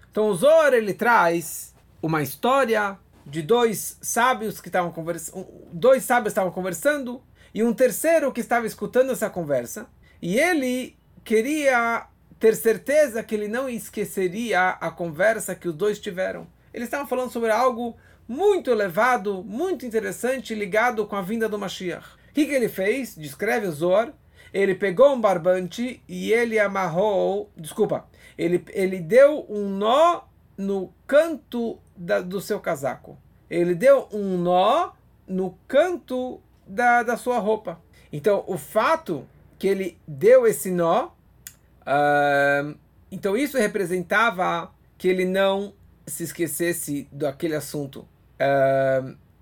Então 0.10 0.30
o 0.30 0.36
Zohar 0.36 0.74
ele 0.74 0.94
traz 0.94 1.76
uma 2.02 2.22
história 2.22 2.98
de 3.26 3.42
dois 3.42 3.98
sábios 4.02 4.62
que 4.62 4.70
estavam 4.70 4.92
conversando, 4.92 5.48
dois 5.74 6.04
sábios 6.04 6.32
estavam 6.32 6.52
conversando 6.52 7.22
e 7.54 7.64
um 7.64 7.74
terceiro 7.74 8.32
que 8.32 8.42
estava 8.42 8.68
escutando 8.68 9.12
essa 9.12 9.30
conversa, 9.30 9.88
e 10.22 10.38
ele 10.38 10.98
queria 11.24 12.08
ter 12.40 12.56
certeza 12.56 13.24
que 13.24 13.34
ele 13.34 13.48
não 13.48 13.68
esqueceria 13.68 14.70
a 14.70 14.92
conversa 14.92 15.56
que 15.56 15.68
os 15.68 15.74
dois 15.74 16.00
tiveram. 16.00 16.48
Eles 16.74 16.88
estavam 16.88 17.08
falando 17.08 17.32
sobre 17.32 17.50
algo 17.52 17.98
muito 18.28 18.72
elevado, 18.72 19.44
muito 19.44 19.86
interessante, 19.86 20.56
ligado 20.56 21.06
com 21.06 21.16
a 21.16 21.22
vinda 21.22 21.48
do 21.48 21.60
Mashiach. 21.60 22.06
O 22.30 22.34
que, 22.34 22.46
que 22.46 22.54
ele 22.54 22.70
fez? 22.70 23.16
Descreve 23.16 23.68
o 23.68 23.72
Zor. 23.72 24.12
Ele 24.54 24.74
pegou 24.74 25.14
um 25.14 25.20
barbante 25.20 26.02
e 26.08 26.32
ele 26.32 26.58
amarrou. 26.60 27.52
Desculpa. 27.56 28.08
Ele, 28.38 28.64
ele 28.70 29.00
deu 29.00 29.46
um 29.50 29.70
nó 29.70 30.24
no 30.58 30.94
canto 31.08 31.80
da, 31.96 32.22
do 32.22 32.42
seu 32.42 32.60
casaco. 32.60 33.18
Ele 33.50 33.76
deu 33.76 34.08
um 34.12 34.38
nó 34.38 34.94
no 35.28 35.58
canto 35.68 36.42
da, 36.66 37.04
da 37.04 37.18
sua 37.18 37.40
roupa. 37.40 37.82
Então, 38.12 38.44
o 38.48 38.58
fato 38.58 39.28
que 39.58 39.68
ele 39.68 39.98
deu 40.08 40.48
esse 40.48 40.72
nó, 40.72 41.08
uh, 41.08 42.78
então 43.12 43.36
isso 43.38 43.58
representava 43.58 44.72
que 44.98 45.08
ele 45.08 45.26
não 45.26 45.74
se 46.08 46.24
esquecesse 46.24 47.08
daquele 47.12 47.56
assunto. 47.56 48.08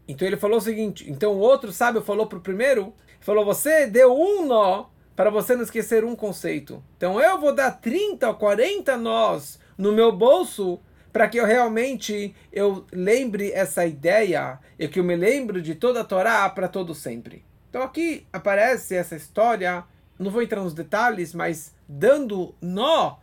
Então 0.07 0.27
ele 0.27 0.37
falou 0.37 0.57
o 0.57 0.61
seguinte: 0.61 1.09
então 1.09 1.33
o 1.33 1.39
outro 1.39 1.71
sábio 1.71 2.01
falou 2.01 2.27
para 2.27 2.37
o 2.37 2.41
primeiro, 2.41 2.93
falou: 3.19 3.45
você 3.45 3.87
deu 3.87 4.13
um 4.13 4.45
nó 4.45 4.85
para 5.15 5.29
você 5.29 5.55
não 5.55 5.63
esquecer 5.63 6.03
um 6.03 6.15
conceito. 6.15 6.83
Então 6.97 7.19
eu 7.21 7.39
vou 7.39 7.53
dar 7.53 7.71
30 7.71 8.27
ou 8.27 8.35
40 8.35 8.97
nós 8.97 9.59
no 9.77 9.91
meu 9.91 10.11
bolso 10.11 10.79
para 11.11 11.27
que 11.27 11.37
eu 11.37 11.45
realmente 11.45 12.35
eu 12.51 12.85
lembre 12.91 13.51
essa 13.51 13.85
ideia 13.85 14.59
e 14.79 14.87
que 14.87 14.99
eu 14.99 15.03
me 15.03 15.15
lembre 15.15 15.61
de 15.61 15.75
toda 15.75 16.01
a 16.01 16.03
Torá 16.03 16.49
para 16.49 16.67
todo 16.67 16.95
sempre. 16.95 17.45
Então 17.69 17.83
aqui 17.83 18.25
aparece 18.33 18.95
essa 18.95 19.15
história, 19.15 19.83
não 20.17 20.31
vou 20.31 20.41
entrar 20.41 20.61
nos 20.61 20.73
detalhes, 20.73 21.33
mas 21.33 21.73
dando 21.87 22.55
nó 22.59 23.17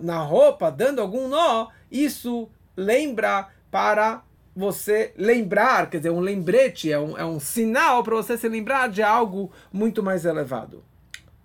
na 0.00 0.18
roupa, 0.18 0.70
dando 0.70 1.00
algum 1.00 1.26
nó, 1.26 1.68
isso 1.90 2.48
lembra 2.76 3.48
para 3.70 4.22
você 4.54 5.12
lembrar, 5.16 5.90
quer 5.90 5.98
dizer, 5.98 6.10
um 6.10 6.20
lembrete, 6.20 6.92
é 6.92 6.98
um, 6.98 7.18
é 7.18 7.24
um 7.24 7.40
sinal 7.40 8.02
para 8.04 8.14
você 8.14 8.38
se 8.38 8.48
lembrar 8.48 8.88
de 8.88 9.02
algo 9.02 9.50
muito 9.72 10.02
mais 10.02 10.24
elevado. 10.24 10.84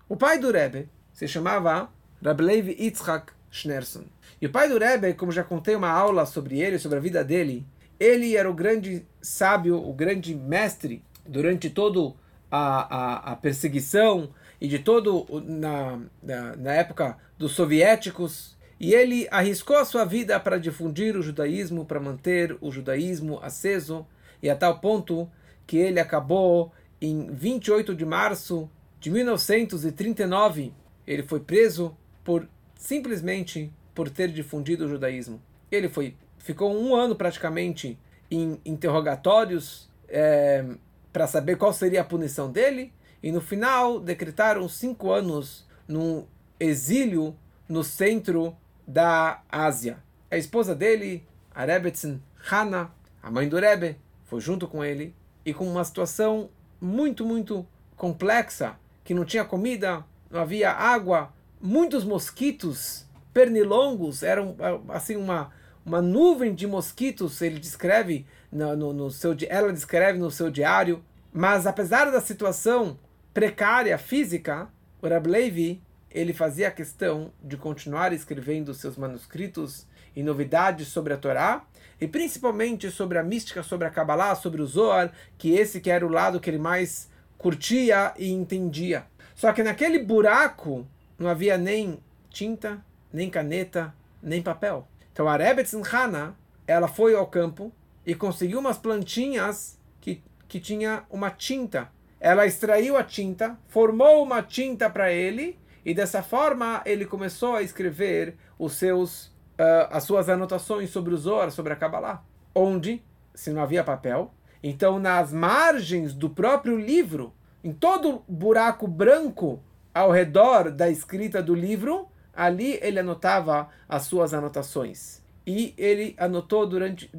O 0.08 0.16
pai 0.16 0.38
do 0.38 0.50
Rebbe 0.50 0.88
se 1.12 1.26
chamava 1.26 1.90
Rabbi 2.24 2.42
Levi 2.42 2.76
Yitzhak 2.78 3.32
Schneerson. 3.50 4.04
E 4.40 4.46
o 4.46 4.50
pai 4.50 4.68
do 4.68 4.78
Rebbe, 4.78 5.14
como 5.14 5.32
já 5.32 5.42
contei 5.42 5.74
uma 5.74 5.90
aula 5.90 6.24
sobre 6.24 6.60
ele, 6.60 6.78
sobre 6.78 6.98
a 6.98 7.00
vida 7.00 7.24
dele, 7.24 7.66
ele 7.98 8.36
era 8.36 8.50
o 8.50 8.54
grande 8.54 9.04
sábio, 9.20 9.76
o 9.76 9.92
grande 9.92 10.34
mestre 10.34 11.04
durante 11.26 11.68
toda 11.68 12.14
a, 12.50 13.32
a, 13.32 13.36
perseguição 13.36 14.30
e 14.60 14.66
de 14.66 14.78
todo 14.78 15.26
na, 15.44 16.00
na, 16.22 16.56
na 16.56 16.72
época 16.72 17.18
dos 17.36 17.52
soviéticos. 17.52 18.56
E 18.80 18.94
ele 18.94 19.28
arriscou 19.30 19.76
a 19.76 19.84
sua 19.84 20.06
vida 20.06 20.40
para 20.40 20.58
difundir 20.58 21.14
o 21.14 21.22
judaísmo, 21.22 21.84
para 21.84 22.00
manter 22.00 22.56
o 22.62 22.70
judaísmo 22.72 23.38
aceso, 23.42 24.06
e 24.42 24.48
a 24.48 24.56
tal 24.56 24.80
ponto 24.80 25.30
que 25.66 25.76
ele 25.76 26.00
acabou 26.00 26.72
em 26.98 27.30
28 27.30 27.94
de 27.94 28.06
março 28.06 28.70
de 28.98 29.10
1939. 29.10 30.72
Ele 31.06 31.22
foi 31.22 31.40
preso 31.40 31.94
por 32.24 32.48
simplesmente 32.74 33.70
por 33.94 34.08
ter 34.08 34.32
difundido 34.32 34.86
o 34.86 34.88
judaísmo. 34.88 35.42
Ele 35.70 35.90
foi 35.90 36.16
ficou 36.38 36.74
um 36.74 36.94
ano 36.96 37.14
praticamente 37.14 37.98
em 38.30 38.58
interrogatórios 38.64 39.90
é, 40.08 40.64
para 41.12 41.26
saber 41.26 41.56
qual 41.56 41.72
seria 41.72 42.00
a 42.00 42.04
punição 42.04 42.50
dele 42.50 42.92
e 43.22 43.30
no 43.30 43.42
final 43.42 44.00
decretaram 44.00 44.66
cinco 44.68 45.10
anos 45.10 45.66
num 45.86 46.24
exílio 46.58 47.36
no 47.68 47.84
centro 47.84 48.56
da 48.90 49.40
Ásia. 49.48 49.98
A 50.28 50.36
esposa 50.36 50.74
dele, 50.74 51.24
a 51.54 51.64
Rebetzin 51.64 52.20
Hana, 52.50 52.90
a 53.22 53.30
mãe 53.30 53.48
do 53.48 53.56
Rebbe, 53.56 53.96
foi 54.24 54.40
junto 54.40 54.66
com 54.66 54.84
ele 54.84 55.14
e 55.44 55.54
com 55.54 55.64
uma 55.64 55.84
situação 55.84 56.50
muito, 56.80 57.24
muito 57.24 57.64
complexa, 57.96 58.76
que 59.04 59.14
não 59.14 59.24
tinha 59.24 59.44
comida, 59.44 60.04
não 60.28 60.40
havia 60.40 60.72
água, 60.72 61.32
muitos 61.60 62.04
mosquitos 62.04 63.06
pernilongos, 63.32 64.24
eram 64.24 64.56
assim 64.88 65.14
uma, 65.14 65.52
uma 65.86 66.02
nuvem 66.02 66.52
de 66.52 66.66
mosquitos, 66.66 67.40
ele 67.42 67.60
descreve 67.60 68.26
no, 68.50 68.74
no, 68.76 68.92
no, 68.92 69.10
seu, 69.10 69.36
ela 69.48 69.72
descreve 69.72 70.18
no 70.18 70.30
seu 70.32 70.50
diário. 70.50 71.04
Mas 71.32 71.64
apesar 71.64 72.10
da 72.10 72.20
situação 72.20 72.98
precária 73.32 73.96
física, 73.98 74.68
o 75.00 75.06
Rab 75.06 75.28
Levi, 75.28 75.80
ele 76.10 76.32
fazia 76.32 76.70
questão 76.70 77.32
de 77.42 77.56
continuar 77.56 78.12
escrevendo 78.12 78.74
seus 78.74 78.96
manuscritos 78.96 79.86
e 80.14 80.22
novidades 80.22 80.88
sobre 80.88 81.12
a 81.12 81.16
Torá, 81.16 81.64
e 82.00 82.08
principalmente 82.08 82.90
sobre 82.90 83.18
a 83.18 83.22
mística, 83.22 83.62
sobre 83.62 83.86
a 83.86 83.90
Kabbalah, 83.90 84.34
sobre 84.34 84.60
o 84.60 84.66
Zohar, 84.66 85.12
que 85.38 85.52
esse 85.52 85.80
que 85.80 85.90
era 85.90 86.04
o 86.04 86.10
lado 86.10 86.40
que 86.40 86.50
ele 86.50 86.58
mais 86.58 87.08
curtia 87.38 88.12
e 88.18 88.30
entendia. 88.30 89.06
Só 89.34 89.52
que 89.52 89.62
naquele 89.62 89.98
buraco 90.00 90.86
não 91.18 91.28
havia 91.28 91.56
nem 91.56 92.00
tinta, 92.28 92.84
nem 93.12 93.30
caneta, 93.30 93.94
nem 94.22 94.42
papel. 94.42 94.86
Então 95.12 95.28
a 95.28 95.36
Rebetz 95.36 95.74
Hana, 95.74 96.34
ela 96.66 96.88
foi 96.88 97.14
ao 97.14 97.26
campo 97.26 97.72
e 98.04 98.14
conseguiu 98.14 98.58
umas 98.58 98.78
plantinhas 98.78 99.78
que, 100.00 100.22
que 100.48 100.58
tinha 100.58 101.04
uma 101.10 101.30
tinta. 101.30 101.90
Ela 102.18 102.46
extraiu 102.46 102.96
a 102.96 103.04
tinta, 103.04 103.58
formou 103.68 104.22
uma 104.22 104.42
tinta 104.42 104.90
para 104.90 105.12
ele 105.12 105.58
e 105.84 105.94
dessa 105.94 106.22
forma 106.22 106.82
ele 106.84 107.04
começou 107.04 107.54
a 107.54 107.62
escrever 107.62 108.36
os 108.58 108.74
seus, 108.74 109.26
uh, 109.58 109.88
as 109.90 110.04
suas 110.04 110.28
anotações 110.28 110.90
sobre 110.90 111.14
o 111.14 111.16
Zohar, 111.16 111.50
sobre 111.50 111.72
a 111.72 111.76
Kabbalah. 111.76 112.22
Onde, 112.54 113.02
se 113.34 113.50
não 113.50 113.62
havia 113.62 113.84
papel, 113.84 114.32
então 114.62 114.98
nas 114.98 115.32
margens 115.32 116.12
do 116.12 116.28
próprio 116.28 116.76
livro, 116.76 117.32
em 117.62 117.72
todo 117.72 118.22
buraco 118.28 118.86
branco 118.86 119.62
ao 119.94 120.10
redor 120.10 120.70
da 120.70 120.88
escrita 120.88 121.42
do 121.42 121.54
livro, 121.54 122.08
ali 122.34 122.78
ele 122.82 122.98
anotava 122.98 123.68
as 123.88 124.02
suas 124.02 124.32
anotações. 124.32 125.22
E 125.46 125.74
ele 125.76 126.14
anotou 126.18 126.66
durante, 126.66 127.10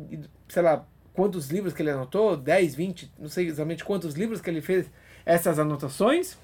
sei 0.48 0.62
lá, 0.62 0.86
quantos 1.14 1.50
livros 1.50 1.74
que 1.74 1.82
ele 1.82 1.92
anotou, 1.92 2.38
10, 2.38 2.76
20, 2.76 3.14
não 3.20 3.30
sei 3.30 3.48
exatamente 3.48 3.84
quantos 3.84 4.14
livros 4.16 4.40
que 4.40 4.50
ele 4.50 4.62
fez 4.62 4.90
essas 5.26 5.60
anotações. 5.60 6.38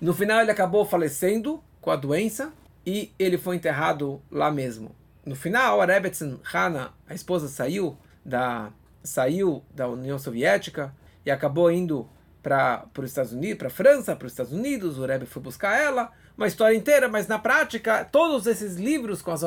No 0.00 0.12
final 0.14 0.40
ele 0.40 0.50
acabou 0.50 0.84
falecendo 0.84 1.62
com 1.80 1.90
a 1.90 1.96
doença 1.96 2.52
e 2.86 3.12
ele 3.18 3.38
foi 3.38 3.56
enterrado 3.56 4.20
lá 4.30 4.50
mesmo. 4.50 4.94
No 5.24 5.34
final, 5.34 5.80
a 5.80 5.86
Rebbetzin 5.86 6.38
Hana, 6.52 6.92
a 7.08 7.14
esposa, 7.14 7.48
saiu 7.48 7.96
da, 8.24 8.70
saiu 9.02 9.62
da 9.74 9.88
União 9.88 10.18
Soviética 10.18 10.94
e 11.24 11.30
acabou 11.30 11.70
indo 11.70 12.06
para 12.42 12.86
os 12.98 13.06
Estados 13.06 13.32
Unidos, 13.32 13.56
para 13.56 13.68
a 13.68 13.70
França, 13.70 14.14
para 14.14 14.26
os 14.26 14.32
Estados 14.32 14.52
Unidos. 14.52 14.98
O 14.98 15.06
Rebbe 15.06 15.24
foi 15.24 15.40
buscar 15.40 15.80
ela, 15.80 16.12
uma 16.36 16.46
história 16.46 16.76
inteira, 16.76 17.08
mas 17.08 17.26
na 17.26 17.38
prática, 17.38 18.04
todos 18.04 18.46
esses 18.46 18.76
livros 18.76 19.22
com 19.22 19.30
as 19.30 19.42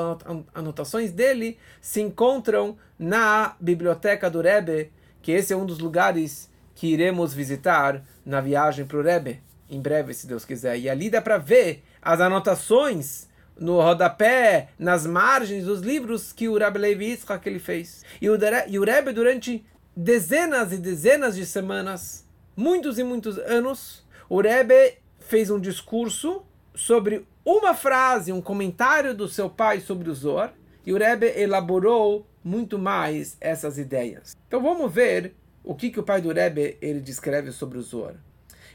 anotações 0.53 1.11
dele 1.11 1.59
se 1.79 2.01
encontram 2.01 2.75
na 2.97 3.55
biblioteca 3.59 4.31
do 4.31 4.41
Rebbe, 4.41 4.91
que 5.21 5.31
esse 5.31 5.53
é 5.53 5.55
um 5.57 5.65
dos 5.65 5.77
lugares 5.77 6.49
que 6.73 6.87
iremos 6.87 7.35
visitar 7.35 8.03
na 8.25 8.41
viagem 8.41 8.85
para 8.85 8.97
o 8.97 9.03
Rebbe, 9.03 9.41
em 9.69 9.81
breve, 9.81 10.13
se 10.13 10.27
Deus 10.27 10.45
quiser. 10.45 10.77
E 10.77 10.89
ali 10.89 11.09
dá 11.09 11.21
para 11.21 11.37
ver 11.37 11.83
as 12.01 12.19
anotações 12.21 13.27
no 13.59 13.81
rodapé, 13.81 14.69
nas 14.77 15.05
margens 15.05 15.65
dos 15.65 15.81
livros 15.81 16.31
que 16.31 16.47
o 16.47 16.57
Rebbe 16.57 16.79
Levi 16.79 17.05
Yitzhak 17.05 17.47
ele 17.47 17.59
fez. 17.59 18.03
E 18.21 18.29
o, 18.29 18.37
e 18.67 18.79
o 18.79 18.83
Rebbe, 18.83 19.11
durante 19.11 19.65
dezenas 19.95 20.71
e 20.71 20.77
dezenas 20.77 21.35
de 21.35 21.45
semanas, 21.45 22.25
muitos 22.55 22.99
e 22.99 23.03
muitos 23.03 23.37
anos, 23.39 24.05
o 24.29 24.41
Rebbe 24.41 24.97
fez 25.19 25.49
um 25.49 25.59
discurso 25.59 26.43
sobre 26.75 27.25
uma 27.43 27.73
frase, 27.73 28.31
um 28.31 28.41
comentário 28.41 29.15
do 29.15 29.27
seu 29.27 29.49
pai 29.49 29.81
sobre 29.81 30.09
o 30.09 30.13
Zohar, 30.13 30.53
e 30.85 30.93
o 30.93 30.97
Rebbe 30.97 31.33
elaborou 31.35 32.27
muito 32.43 32.77
mais 32.77 33.35
essas 33.41 33.77
ideias. 33.77 34.35
Então 34.47 34.61
vamos 34.61 34.93
ver 34.93 35.35
o 35.63 35.75
que, 35.75 35.89
que 35.89 35.99
o 35.99 36.03
pai 36.03 36.21
do 36.21 36.31
Rebbe 36.31 36.77
ele 36.81 37.01
descreve 37.01 37.51
sobre 37.51 37.77
o 37.77 37.81
Zohar. 37.81 38.15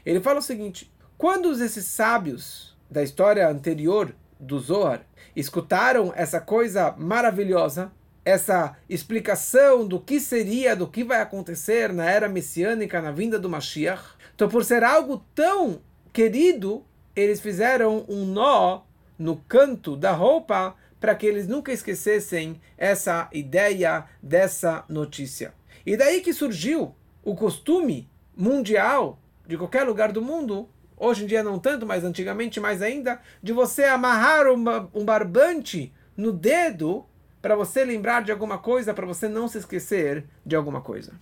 Ele 0.05 0.19
fala 0.19 0.39
o 0.39 0.43
seguinte: 0.43 0.91
quando 1.17 1.51
esses 1.51 1.85
sábios 1.85 2.77
da 2.89 3.03
história 3.03 3.47
anterior 3.47 4.13
do 4.39 4.59
Zohar 4.59 5.05
escutaram 5.35 6.11
essa 6.15 6.39
coisa 6.39 6.93
maravilhosa, 6.97 7.91
essa 8.25 8.77
explicação 8.89 9.87
do 9.87 9.99
que 9.99 10.19
seria, 10.19 10.75
do 10.75 10.87
que 10.87 11.03
vai 11.03 11.21
acontecer 11.21 11.91
na 11.91 12.09
era 12.09 12.29
messiânica, 12.29 13.01
na 13.01 13.11
vinda 13.11 13.39
do 13.39 13.49
Mashiach, 13.49 14.03
então 14.35 14.47
por 14.47 14.63
ser 14.63 14.83
algo 14.83 15.23
tão 15.33 15.81
querido, 16.11 16.85
eles 17.15 17.41
fizeram 17.41 18.05
um 18.07 18.25
nó 18.25 18.81
no 19.17 19.37
canto 19.37 19.95
da 19.95 20.11
roupa 20.11 20.75
para 20.99 21.15
que 21.15 21.25
eles 21.25 21.47
nunca 21.47 21.71
esquecessem 21.71 22.61
essa 22.77 23.29
ideia 23.33 24.05
dessa 24.21 24.85
notícia. 24.87 25.53
E 25.85 25.97
daí 25.97 26.21
que 26.21 26.33
surgiu 26.33 26.95
o 27.23 27.35
costume 27.35 28.09
mundial 28.35 29.19
de 29.47 29.57
qualquer 29.57 29.83
lugar 29.83 30.11
do 30.11 30.21
mundo, 30.21 30.69
hoje 30.97 31.23
em 31.23 31.27
dia 31.27 31.43
não 31.43 31.59
tanto, 31.59 31.85
mas 31.85 32.03
antigamente 32.03 32.59
mais 32.59 32.81
ainda, 32.81 33.19
de 33.41 33.51
você 33.51 33.83
amarrar 33.83 34.47
uma, 34.47 34.89
um 34.93 35.03
barbante 35.03 35.93
no 36.15 36.31
dedo 36.31 37.05
para 37.41 37.55
você 37.55 37.83
lembrar 37.83 38.23
de 38.23 38.31
alguma 38.31 38.57
coisa, 38.57 38.93
para 38.93 39.05
você 39.05 39.27
não 39.27 39.49
se 39.49 39.57
esquecer 39.57 40.25
de 40.45 40.55
alguma 40.55 40.79
coisa. 40.79 41.13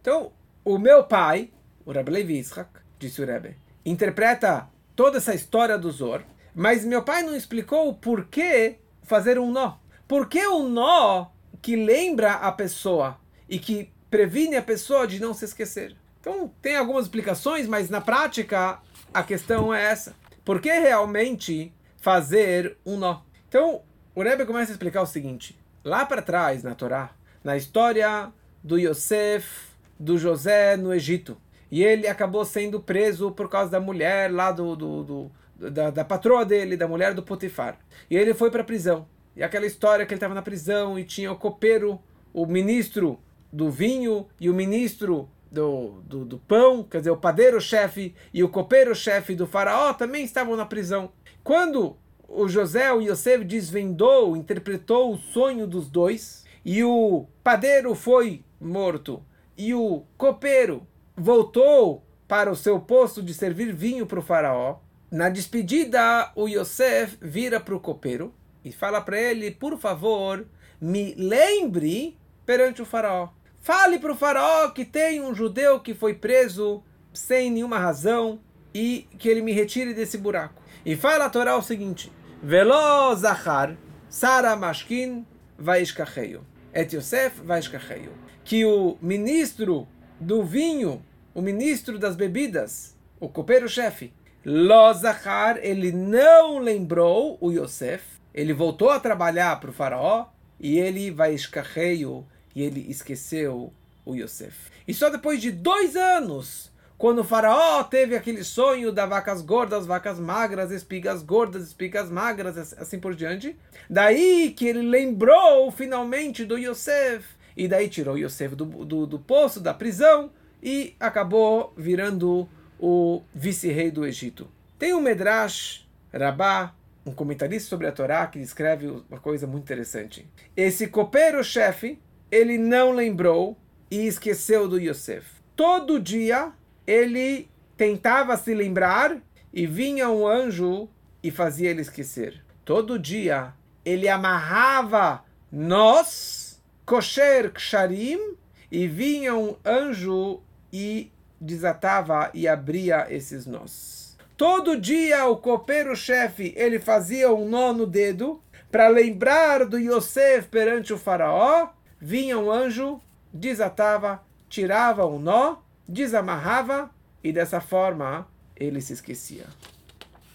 Então, 0.00 0.32
o 0.64 0.78
meu 0.78 1.04
pai, 1.04 1.50
o 1.84 1.92
Rebbe 1.92 2.10
Levi 2.10 2.36
Yitzhak, 2.36 2.70
disse 2.98 3.20
o 3.20 3.26
Rebbe, 3.26 3.56
interpreta 3.84 4.68
toda 4.96 5.18
essa 5.18 5.34
história 5.34 5.76
do 5.76 5.90
Zor, 5.90 6.22
mas 6.54 6.84
meu 6.84 7.02
pai 7.02 7.22
não 7.22 7.36
explicou 7.36 7.88
o 7.88 7.94
porquê 7.94 8.78
fazer 9.02 9.38
um 9.38 9.50
nó. 9.50 9.76
Por 10.06 10.26
que 10.26 10.46
um 10.48 10.70
nó 10.70 11.26
que 11.60 11.76
lembra 11.76 12.32
a 12.32 12.50
pessoa 12.50 13.18
e 13.46 13.58
que 13.58 13.92
previne 14.08 14.56
a 14.56 14.62
pessoa 14.62 15.06
de 15.06 15.20
não 15.20 15.34
se 15.34 15.44
esquecer? 15.44 15.97
Então, 16.20 16.52
tem 16.60 16.76
algumas 16.76 17.04
explicações, 17.04 17.66
mas 17.66 17.88
na 17.88 18.00
prática 18.00 18.80
a 19.12 19.22
questão 19.22 19.72
é 19.72 19.84
essa. 19.84 20.14
Por 20.44 20.60
que 20.60 20.72
realmente 20.72 21.72
fazer 21.96 22.76
um 22.84 22.96
nó? 22.96 23.20
Então, 23.48 23.82
o 24.14 24.22
Rebbe 24.22 24.46
começa 24.46 24.72
a 24.72 24.74
explicar 24.74 25.02
o 25.02 25.06
seguinte: 25.06 25.58
lá 25.84 26.04
para 26.04 26.22
trás 26.22 26.62
na 26.62 26.74
Torá, 26.74 27.10
na 27.42 27.56
história 27.56 28.32
do 28.62 28.78
Yosef, 28.78 29.68
do 29.98 30.18
José 30.18 30.76
no 30.76 30.92
Egito, 30.92 31.36
e 31.70 31.82
ele 31.82 32.06
acabou 32.06 32.44
sendo 32.44 32.80
preso 32.80 33.30
por 33.30 33.48
causa 33.48 33.70
da 33.70 33.80
mulher 33.80 34.32
lá 34.32 34.50
do, 34.52 34.74
do, 34.74 35.04
do 35.04 35.32
da, 35.70 35.90
da, 35.90 36.04
patroa 36.04 36.44
dele, 36.44 36.76
da 36.76 36.88
mulher 36.88 37.14
do 37.14 37.22
Potifar. 37.22 37.78
E 38.10 38.16
ele 38.16 38.32
foi 38.32 38.50
para 38.50 38.62
a 38.62 38.64
prisão. 38.64 39.06
E 39.34 39.42
aquela 39.42 39.66
história 39.66 40.06
que 40.06 40.12
ele 40.12 40.18
estava 40.18 40.34
na 40.34 40.42
prisão 40.42 40.98
e 40.98 41.04
tinha 41.04 41.30
o 41.30 41.36
copeiro, 41.36 42.00
o 42.32 42.46
ministro 42.46 43.20
do 43.52 43.70
vinho 43.70 44.26
e 44.40 44.48
o 44.48 44.54
ministro 44.54 45.28
do, 45.50 46.02
do, 46.02 46.24
do 46.24 46.38
pão, 46.38 46.82
quer 46.82 46.98
dizer, 46.98 47.10
o 47.10 47.16
padeiro-chefe 47.16 48.14
e 48.32 48.42
o 48.44 48.48
copeiro-chefe 48.48 49.34
do 49.34 49.46
faraó 49.46 49.92
também 49.92 50.24
estavam 50.24 50.56
na 50.56 50.66
prisão. 50.66 51.10
Quando 51.42 51.96
o 52.28 52.46
José, 52.46 52.92
o 52.92 53.00
Yosef, 53.00 53.42
desvendou, 53.44 54.36
interpretou 54.36 55.12
o 55.12 55.16
sonho 55.16 55.66
dos 55.66 55.88
dois, 55.88 56.44
e 56.64 56.84
o 56.84 57.26
padeiro 57.42 57.94
foi 57.94 58.44
morto, 58.60 59.22
e 59.56 59.72
o 59.72 60.04
copeiro 60.18 60.86
voltou 61.16 62.04
para 62.28 62.50
o 62.50 62.56
seu 62.56 62.78
posto 62.78 63.22
de 63.22 63.32
servir 63.32 63.72
vinho 63.72 64.06
para 64.06 64.18
o 64.18 64.22
faraó. 64.22 64.76
Na 65.10 65.30
despedida, 65.30 66.30
o 66.36 66.46
Yosef 66.46 67.16
vira 67.22 67.58
para 67.58 67.74
o 67.74 67.80
copeiro 67.80 68.34
e 68.62 68.70
fala 68.70 69.00
para 69.00 69.18
ele, 69.18 69.50
por 69.50 69.78
favor, 69.78 70.46
me 70.78 71.14
lembre 71.14 72.18
perante 72.44 72.82
o 72.82 72.84
faraó. 72.84 73.30
Fale 73.60 73.98
para 73.98 74.12
o 74.12 74.16
faraó 74.16 74.70
que 74.70 74.84
tem 74.84 75.20
um 75.20 75.34
judeu 75.34 75.80
que 75.80 75.94
foi 75.94 76.14
preso 76.14 76.82
sem 77.12 77.50
nenhuma 77.50 77.78
razão 77.78 78.40
e 78.74 79.06
que 79.18 79.28
ele 79.28 79.42
me 79.42 79.52
retire 79.52 79.92
desse 79.92 80.16
buraco. 80.16 80.62
E 80.84 80.96
fala 80.96 81.26
a 81.26 81.30
Torá 81.30 81.56
o 81.56 81.62
seguinte: 81.62 82.12
Velo 82.42 83.14
Zahar, 83.14 83.76
Sara 84.08 84.56
Mashkin, 84.56 85.26
Vaishkacheio. 85.58 86.46
Et 86.72 86.92
Yosef, 86.92 87.40
Vaishkacheio. 87.42 88.12
Que 88.44 88.64
o 88.64 88.96
ministro 89.02 89.88
do 90.20 90.44
vinho 90.44 91.02
o 91.38 91.40
ministro 91.40 92.00
das 92.00 92.16
bebidas, 92.16 92.96
o 93.20 93.28
copeiro-chefe, 93.28 94.12
Lozachar, 94.44 95.56
ele 95.62 95.92
não 95.92 96.58
lembrou 96.58 97.38
o 97.40 97.52
Yosef, 97.52 98.02
ele 98.34 98.52
voltou 98.52 98.90
a 98.90 98.98
trabalhar 98.98 99.60
para 99.60 99.70
o 99.70 99.72
faraó 99.72 100.26
e 100.58 100.80
ele 100.80 101.12
vai 101.12 101.32
escarreio 101.32 102.26
e 102.58 102.62
ele 102.62 102.84
esqueceu 102.90 103.72
o 104.04 104.16
Yosef. 104.16 104.68
E 104.86 104.92
só 104.92 105.08
depois 105.08 105.40
de 105.40 105.52
dois 105.52 105.94
anos, 105.94 106.72
quando 106.96 107.20
o 107.20 107.24
faraó 107.24 107.84
teve 107.84 108.16
aquele 108.16 108.42
sonho 108.42 108.90
das 108.90 109.08
vacas 109.08 109.42
gordas, 109.42 109.86
vacas 109.86 110.18
magras, 110.18 110.72
espigas 110.72 111.22
gordas, 111.22 111.68
espigas 111.68 112.10
magras, 112.10 112.74
assim 112.76 112.98
por 112.98 113.14
diante, 113.14 113.56
daí 113.88 114.50
que 114.50 114.66
ele 114.66 114.82
lembrou 114.82 115.70
finalmente 115.70 116.44
do 116.44 116.58
Yosef, 116.58 117.24
e 117.56 117.68
daí 117.68 117.88
tirou 117.88 118.18
Yosef 118.18 118.56
do, 118.56 118.64
do, 118.64 119.06
do 119.06 119.20
poço, 119.20 119.60
da 119.60 119.72
prisão, 119.72 120.28
e 120.60 120.96
acabou 120.98 121.72
virando 121.76 122.48
o 122.76 123.22
vice-rei 123.32 123.92
do 123.92 124.04
Egito. 124.04 124.48
Tem 124.76 124.92
um 124.94 125.00
Medrash 125.00 125.86
Rabá, 126.12 126.74
um 127.06 127.12
comentarista 127.12 127.68
sobre 127.68 127.86
a 127.86 127.92
Torá, 127.92 128.26
que 128.26 128.40
escreve 128.40 128.88
uma 129.08 129.20
coisa 129.20 129.46
muito 129.46 129.62
interessante. 129.62 130.26
Esse 130.56 130.88
copeiro-chefe, 130.88 132.00
ele 132.30 132.58
não 132.58 132.92
lembrou 132.92 133.56
e 133.90 134.06
esqueceu 134.06 134.68
do 134.68 134.78
Yosef. 134.78 135.26
Todo 135.56 136.00
dia 136.00 136.52
ele 136.86 137.48
tentava 137.76 138.36
se 138.36 138.54
lembrar 138.54 139.20
e 139.52 139.66
vinha 139.66 140.08
um 140.08 140.26
anjo 140.26 140.88
e 141.22 141.30
fazia 141.30 141.70
ele 141.70 141.80
esquecer. 141.80 142.42
Todo 142.64 142.98
dia 142.98 143.54
ele 143.84 144.08
amarrava 144.08 145.24
nós, 145.50 146.62
kosher 146.84 147.52
ksharim, 147.52 148.36
e 148.70 148.86
vinha 148.86 149.34
um 149.34 149.56
anjo 149.64 150.42
e 150.72 151.10
desatava 151.40 152.30
e 152.34 152.46
abria 152.46 153.06
esses 153.08 153.46
nós. 153.46 154.16
Todo 154.36 154.78
dia 154.78 155.26
o 155.26 155.36
copeiro-chefe 155.36 156.52
ele 156.56 156.78
fazia 156.78 157.32
um 157.32 157.48
nó 157.48 157.72
no 157.72 157.86
dedo 157.86 158.42
para 158.70 158.88
lembrar 158.88 159.64
do 159.64 159.78
Yosef 159.78 160.48
perante 160.48 160.92
o 160.92 160.98
faraó. 160.98 161.70
Vinha 162.00 162.38
um 162.38 162.50
anjo, 162.50 163.00
desatava, 163.32 164.22
tirava 164.48 165.04
o 165.04 165.16
um 165.16 165.18
nó, 165.18 165.56
desamarrava 165.88 166.90
e 167.22 167.32
dessa 167.32 167.60
forma 167.60 168.26
ele 168.56 168.80
se 168.80 168.92
esquecia. 168.92 169.46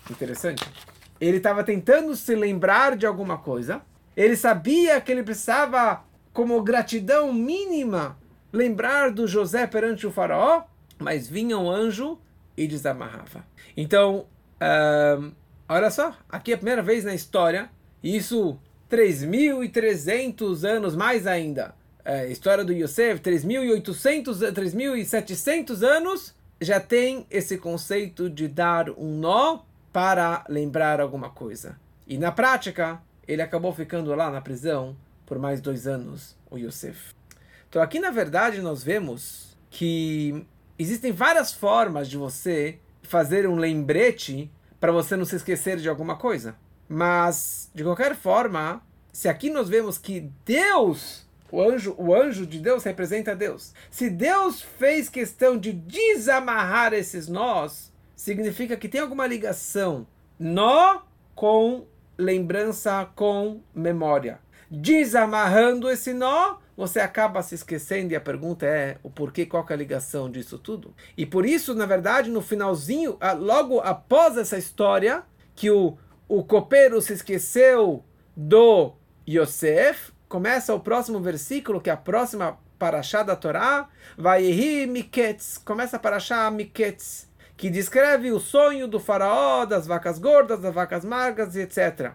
Interessante. 0.09 0.65
Ele 1.19 1.37
estava 1.37 1.63
tentando 1.63 2.15
se 2.15 2.35
lembrar 2.35 2.97
de 2.97 3.05
alguma 3.05 3.37
coisa. 3.37 3.81
Ele 4.15 4.35
sabia 4.35 4.99
que 4.99 5.11
ele 5.11 5.23
precisava, 5.23 6.03
como 6.33 6.61
gratidão 6.61 7.31
mínima, 7.33 8.17
lembrar 8.51 9.11
do 9.11 9.27
José 9.27 9.65
perante 9.65 10.05
o 10.05 10.11
faraó, 10.11 10.63
mas 10.99 11.27
vinha 11.27 11.57
um 11.57 11.69
anjo 11.69 12.19
e 12.55 12.67
desamarrava. 12.67 13.45
Então, 13.75 14.27
uh, 14.61 15.31
olha 15.67 15.89
só, 15.89 16.15
aqui 16.29 16.51
é 16.51 16.55
a 16.55 16.57
primeira 16.57 16.81
vez 16.81 17.03
na 17.03 17.15
história, 17.15 17.69
isso 18.03 18.59
3.300 18.93 20.63
anos 20.63 20.95
mais 20.95 21.25
ainda 21.25 21.73
é, 22.05 22.27
história 22.29 22.63
do 22.63 22.73
Yosef, 22.73 23.21
3.800, 23.21 24.51
3.700 24.51 25.83
anos, 25.83 26.35
já 26.59 26.79
tem 26.79 27.25
esse 27.29 27.57
conceito 27.57 28.29
de 28.29 28.47
dar 28.47 28.89
um 28.89 29.17
nó 29.17 29.59
para 29.91 30.43
lembrar 30.49 30.99
alguma 30.99 31.29
coisa. 31.29 31.77
E 32.07 32.17
na 32.17 32.31
prática, 32.31 33.01
ele 33.27 33.41
acabou 33.41 33.73
ficando 33.73 34.13
lá 34.13 34.29
na 34.29 34.41
prisão 34.41 34.95
por 35.25 35.39
mais 35.39 35.61
dois 35.61 35.87
anos, 35.87 36.35
o 36.49 36.57
Yosef. 36.57 37.13
Então 37.69 37.81
aqui, 37.81 37.99
na 37.99 38.11
verdade, 38.11 38.61
nós 38.61 38.83
vemos 38.83 39.57
que 39.69 40.45
existem 40.77 41.11
várias 41.11 41.53
formas 41.53 42.09
de 42.09 42.17
você 42.17 42.79
fazer 43.01 43.47
um 43.47 43.55
lembrete 43.55 44.51
para 44.79 44.91
você 44.91 45.15
não 45.15 45.25
se 45.25 45.37
esquecer 45.37 45.77
de 45.77 45.87
alguma 45.87 46.17
coisa. 46.17 46.55
Mas, 46.93 47.71
de 47.73 47.83
qualquer 47.83 48.15
forma, 48.15 48.79
se 49.11 49.27
aqui 49.27 49.49
nós 49.49 49.67
vemos 49.67 49.97
que 49.97 50.29
Deus, 50.45 51.27
o 51.51 51.59
anjo, 51.59 51.95
o 51.97 52.13
anjo 52.13 52.45
de 52.45 52.59
Deus 52.59 52.83
representa 52.83 53.35
Deus. 53.35 53.73
Se 53.89 54.11
Deus 54.11 54.61
fez 54.61 55.09
questão 55.09 55.57
de 55.57 55.73
desamarrar 55.73 56.93
esses 56.93 57.27
nós, 57.27 57.91
significa 58.15 58.77
que 58.77 58.87
tem 58.87 59.01
alguma 59.01 59.25
ligação. 59.25 60.05
Nó 60.37 61.01
com 61.33 61.87
lembrança, 62.15 63.09
com 63.15 63.61
memória. 63.73 64.39
Desamarrando 64.69 65.89
esse 65.89 66.13
nó, 66.13 66.57
você 66.77 66.99
acaba 66.99 67.41
se 67.41 67.55
esquecendo 67.55 68.13
e 68.13 68.15
a 68.15 68.21
pergunta 68.21 68.67
é 68.67 68.99
o 69.01 69.09
porquê, 69.09 69.47
qual 69.47 69.65
é 69.67 69.73
a 69.73 69.77
ligação 69.77 70.29
disso 70.29 70.59
tudo. 70.59 70.93
E 71.17 71.25
por 71.25 71.43
isso, 71.43 71.73
na 71.73 71.87
verdade, 71.87 72.29
no 72.29 72.41
finalzinho, 72.41 73.17
logo 73.39 73.79
após 73.79 74.37
essa 74.37 74.59
história, 74.59 75.23
que 75.55 75.69
o, 75.69 75.97
o 76.27 76.43
copeiro 76.43 77.01
se 77.01 77.13
esqueceu 77.13 78.03
do 78.35 78.93
Yosef, 79.27 80.11
começa 80.27 80.73
o 80.73 80.79
próximo 80.79 81.19
versículo, 81.19 81.79
que 81.79 81.89
é 81.89 81.93
a 81.93 81.97
próxima 81.97 82.57
paraxá 82.79 83.23
da 83.23 83.35
Torá, 83.35 83.87
vai 84.17 84.51
Miketz, 84.87 85.57
começa 85.57 85.97
a 85.97 85.99
paraxá 85.99 86.49
Miketz, 86.51 87.29
que 87.55 87.69
descreve 87.69 88.31
o 88.31 88.39
sonho 88.39 88.87
do 88.87 88.99
faraó, 88.99 89.65
das 89.65 89.87
vacas 89.87 90.19
gordas, 90.19 90.59
das 90.59 90.73
vacas 90.73 91.05
magras, 91.05 91.55
etc. 91.55 92.13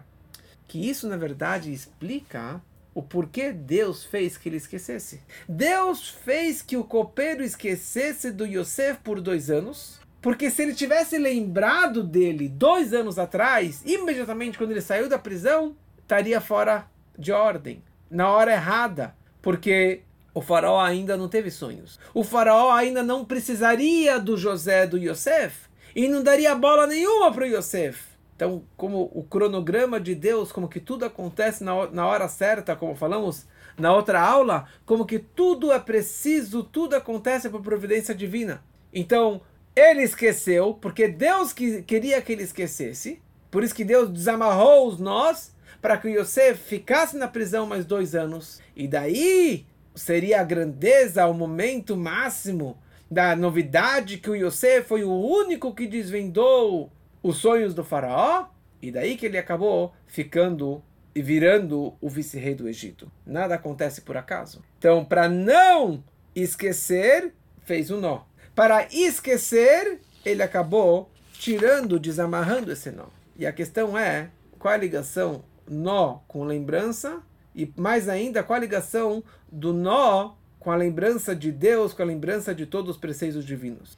Que 0.67 0.89
isso, 0.89 1.07
na 1.07 1.17
verdade, 1.17 1.73
explica 1.73 2.61
o 2.93 3.01
porquê 3.01 3.51
Deus 3.51 4.03
fez 4.03 4.37
que 4.37 4.49
ele 4.49 4.57
esquecesse. 4.57 5.21
Deus 5.47 6.09
fez 6.09 6.61
que 6.61 6.77
o 6.77 6.83
copeiro 6.83 7.43
esquecesse 7.43 8.31
do 8.31 8.45
Yosef 8.45 8.99
por 9.01 9.21
dois 9.21 9.49
anos, 9.49 9.99
porque 10.21 10.49
se 10.49 10.61
ele 10.61 10.73
tivesse 10.73 11.17
lembrado 11.17 12.03
dele 12.03 12.49
dois 12.49 12.93
anos 12.93 13.17
atrás, 13.17 13.81
imediatamente 13.85 14.57
quando 14.57 14.71
ele 14.71 14.81
saiu 14.81 15.07
da 15.07 15.17
prisão, 15.17 15.75
estaria 16.01 16.41
fora 16.41 16.87
de 17.17 17.31
ordem, 17.31 17.83
na 18.09 18.29
hora 18.29 18.51
errada, 18.51 19.15
porque 19.41 20.01
o 20.33 20.41
faraó 20.41 20.79
ainda 20.79 21.15
não 21.15 21.27
teve 21.27 21.49
sonhos. 21.51 21.99
O 22.13 22.23
faraó 22.23 22.71
ainda 22.71 23.03
não 23.03 23.25
precisaria 23.25 24.19
do 24.19 24.37
José 24.37 24.85
do 24.85 24.97
Yosef 24.97 25.69
e 25.95 26.07
não 26.07 26.23
daria 26.23 26.55
bola 26.55 26.85
nenhuma 26.87 27.31
para 27.31 27.43
o 27.43 27.47
Yosef. 27.47 28.09
Então, 28.35 28.63
como 28.77 29.11
o 29.13 29.23
cronograma 29.23 29.99
de 29.99 30.15
Deus, 30.15 30.51
como 30.51 30.69
que 30.69 30.79
tudo 30.79 31.03
acontece 31.03 31.61
na, 31.63 31.87
na 31.91 32.07
hora 32.07 32.27
certa, 32.29 32.75
como 32.75 32.95
falamos 32.95 33.45
na 33.77 33.93
outra 33.93 34.21
aula, 34.21 34.65
como 34.85 35.05
que 35.05 35.19
tudo 35.19 35.73
é 35.73 35.79
preciso, 35.79 36.63
tudo 36.63 36.95
acontece 36.95 37.49
por 37.49 37.61
providência 37.61 38.15
divina. 38.15 38.63
Então, 38.93 39.41
ele 39.79 40.03
esqueceu, 40.03 40.73
porque 40.73 41.07
Deus 41.07 41.53
que, 41.53 41.81
queria 41.83 42.21
que 42.21 42.33
ele 42.33 42.43
esquecesse, 42.43 43.21
por 43.49 43.63
isso 43.63 43.73
que 43.73 43.85
Deus 43.85 44.09
desamarrou 44.09 44.87
os 44.87 44.99
nós, 44.99 45.55
para 45.81 45.97
que 45.97 46.09
Yosef 46.09 46.59
ficasse 46.59 47.17
na 47.17 47.27
prisão 47.27 47.65
mais 47.65 47.85
dois 47.85 48.13
anos. 48.13 48.61
E 48.75 48.87
daí 48.87 49.65
seria 49.95 50.41
a 50.41 50.43
grandeza, 50.43 51.25
o 51.25 51.33
momento 51.33 51.95
máximo 51.95 52.77
da 53.09 53.35
novidade 53.35 54.17
que 54.17 54.29
o 54.29 54.35
Yosef 54.35 54.87
foi 54.87 55.03
o 55.03 55.11
único 55.11 55.73
que 55.73 55.87
desvendou 55.87 56.91
os 57.23 57.37
sonhos 57.37 57.73
do 57.73 57.83
faraó, 57.83 58.47
e 58.81 58.91
daí 58.91 59.17
que 59.17 59.25
ele 59.25 59.37
acabou 59.37 59.93
ficando 60.05 60.83
e 61.13 61.21
virando 61.21 61.93
o 61.99 62.09
vice-rei 62.09 62.55
do 62.55 62.69
Egito. 62.69 63.11
Nada 63.25 63.55
acontece 63.55 64.01
por 64.01 64.15
acaso. 64.15 64.63
Então, 64.77 65.03
para 65.03 65.27
não 65.27 66.03
esquecer, 66.35 67.33
fez 67.61 67.89
um 67.91 67.99
nó. 67.99 68.21
Para 68.59 68.89
esquecer, 68.91 70.01
ele 70.25 70.43
acabou 70.43 71.09
tirando, 71.31 71.97
desamarrando 71.97 72.73
esse 72.73 72.91
nó. 72.91 73.05
E 73.37 73.47
a 73.47 73.53
questão 73.53 73.97
é, 73.97 74.31
qual 74.59 74.73
a 74.73 74.77
ligação 74.77 75.45
nó 75.65 76.17
com 76.27 76.43
lembrança 76.43 77.23
e 77.55 77.71
mais 77.77 78.09
ainda, 78.09 78.43
qual 78.43 78.57
a 78.57 78.59
ligação 78.59 79.23
do 79.49 79.71
nó 79.71 80.33
com 80.59 80.71
a 80.71 80.75
lembrança 80.75 81.33
de 81.33 81.53
Deus, 81.53 81.93
com 81.93 82.01
a 82.01 82.05
lembrança 82.05 82.53
de 82.53 82.65
todos 82.65 82.95
os 82.95 82.97
preceitos 82.97 83.45
divinos? 83.45 83.97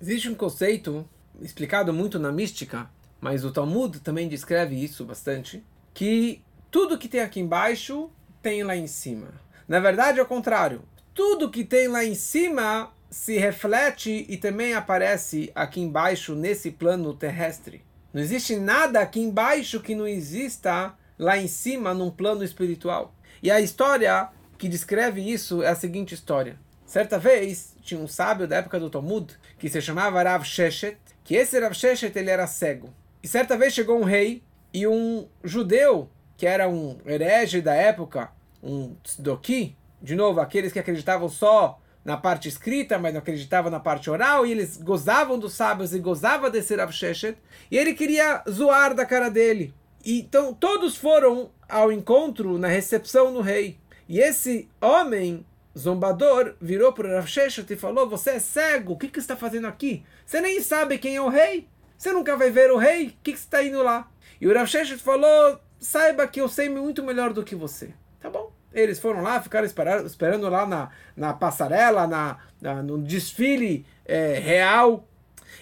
Existe 0.00 0.30
um 0.30 0.34
conceito 0.34 1.06
explicado 1.42 1.92
muito 1.92 2.18
na 2.18 2.32
mística, 2.32 2.88
mas 3.20 3.44
o 3.44 3.52
Talmud 3.52 4.00
também 4.00 4.26
descreve 4.26 4.82
isso 4.82 5.04
bastante, 5.04 5.62
que 5.92 6.40
tudo 6.70 6.96
que 6.96 7.08
tem 7.08 7.20
aqui 7.20 7.40
embaixo 7.40 8.10
tem 8.40 8.62
lá 8.62 8.74
em 8.74 8.86
cima. 8.86 9.28
Na 9.68 9.80
verdade, 9.80 10.18
é 10.18 10.22
o 10.22 10.26
contrário. 10.26 10.80
Tudo 11.12 11.50
que 11.50 11.62
tem 11.62 11.88
lá 11.88 12.02
em 12.02 12.14
cima 12.14 12.90
se 13.10 13.38
reflete 13.38 14.26
e 14.28 14.36
também 14.36 14.74
aparece 14.74 15.50
aqui 15.54 15.80
embaixo 15.80 16.34
nesse 16.34 16.70
plano 16.70 17.14
terrestre. 17.14 17.82
Não 18.12 18.20
existe 18.20 18.56
nada 18.56 19.00
aqui 19.00 19.20
embaixo 19.20 19.80
que 19.80 19.94
não 19.94 20.06
exista 20.06 20.94
lá 21.18 21.36
em 21.36 21.48
cima 21.48 21.94
num 21.94 22.10
plano 22.10 22.44
espiritual. 22.44 23.14
E 23.42 23.50
a 23.50 23.60
história 23.60 24.28
que 24.56 24.68
descreve 24.68 25.20
isso 25.20 25.62
é 25.62 25.68
a 25.68 25.74
seguinte 25.74 26.14
história. 26.14 26.58
Certa 26.84 27.18
vez, 27.18 27.76
tinha 27.82 28.00
um 28.00 28.08
sábio 28.08 28.48
da 28.48 28.56
época 28.56 28.80
do 28.80 28.90
Talmud, 28.90 29.34
que 29.58 29.68
se 29.68 29.80
chamava 29.80 30.22
Rav 30.22 30.44
Sheshet, 30.44 30.96
que 31.22 31.34
esse 31.34 31.58
Rav 31.60 31.74
Sheshet 31.74 32.18
ele 32.18 32.30
era 32.30 32.46
cego. 32.46 32.92
E 33.22 33.28
certa 33.28 33.56
vez 33.56 33.74
chegou 33.74 34.00
um 34.00 34.04
rei 34.04 34.42
e 34.72 34.86
um 34.86 35.28
judeu, 35.44 36.10
que 36.36 36.46
era 36.46 36.68
um 36.68 36.98
herege 37.04 37.60
da 37.60 37.74
época, 37.74 38.30
um 38.62 38.94
tzdoki, 39.04 39.76
de 40.00 40.14
novo, 40.14 40.40
aqueles 40.40 40.72
que 40.72 40.78
acreditavam 40.78 41.28
só 41.28 41.80
na 42.08 42.16
parte 42.16 42.48
escrita, 42.48 42.98
mas 42.98 43.12
não 43.12 43.20
acreditavam 43.20 43.70
na 43.70 43.78
parte 43.78 44.08
oral, 44.08 44.46
e 44.46 44.50
eles 44.50 44.78
gozavam 44.78 45.38
dos 45.38 45.52
sábios 45.52 45.92
e 45.92 45.98
gozavam 45.98 46.50
desse 46.50 46.74
Rav 46.74 46.90
Sheshet, 46.90 47.36
e 47.70 47.76
ele 47.76 47.92
queria 47.92 48.42
zoar 48.48 48.94
da 48.94 49.04
cara 49.04 49.28
dele. 49.28 49.74
Então 50.02 50.54
todos 50.54 50.96
foram 50.96 51.50
ao 51.68 51.92
encontro 51.92 52.56
na 52.56 52.66
recepção 52.66 53.30
do 53.30 53.42
rei. 53.42 53.76
E 54.08 54.20
esse 54.20 54.70
homem 54.80 55.44
zombador 55.76 56.54
virou 56.58 56.94
para 56.94 57.16
Rav 57.16 57.26
Sheshet 57.26 57.70
e 57.70 57.76
falou: 57.76 58.08
Você 58.08 58.30
é 58.30 58.38
cego, 58.38 58.94
o 58.94 58.96
que, 58.96 59.08
que 59.08 59.18
está 59.18 59.36
fazendo 59.36 59.66
aqui? 59.66 60.02
Você 60.24 60.40
nem 60.40 60.62
sabe 60.62 60.96
quem 60.96 61.16
é 61.16 61.20
o 61.20 61.28
rei? 61.28 61.68
Você 61.98 62.10
nunca 62.10 62.38
vai 62.38 62.50
ver 62.50 62.70
o 62.70 62.78
rei? 62.78 63.08
O 63.08 63.12
que, 63.22 63.32
que 63.32 63.38
você 63.38 63.44
está 63.44 63.62
indo 63.62 63.82
lá? 63.82 64.10
E 64.40 64.48
o 64.48 64.54
Rav 64.54 64.66
Sheshet 64.66 65.02
falou: 65.02 65.60
Saiba 65.78 66.26
que 66.26 66.40
eu 66.40 66.48
sei 66.48 66.70
muito 66.70 67.02
melhor 67.02 67.34
do 67.34 67.44
que 67.44 67.54
você. 67.54 67.92
Tá 68.18 68.30
bom. 68.30 68.57
Eles 68.78 68.98
foram 68.98 69.22
lá, 69.22 69.42
ficaram 69.42 69.66
esperando, 69.66 70.06
esperando 70.06 70.48
lá 70.48 70.66
na, 70.66 70.90
na 71.16 71.32
passarela, 71.32 72.06
na, 72.06 72.38
na 72.60 72.82
no 72.82 72.98
desfile 72.98 73.84
é, 74.04 74.38
real. 74.38 75.04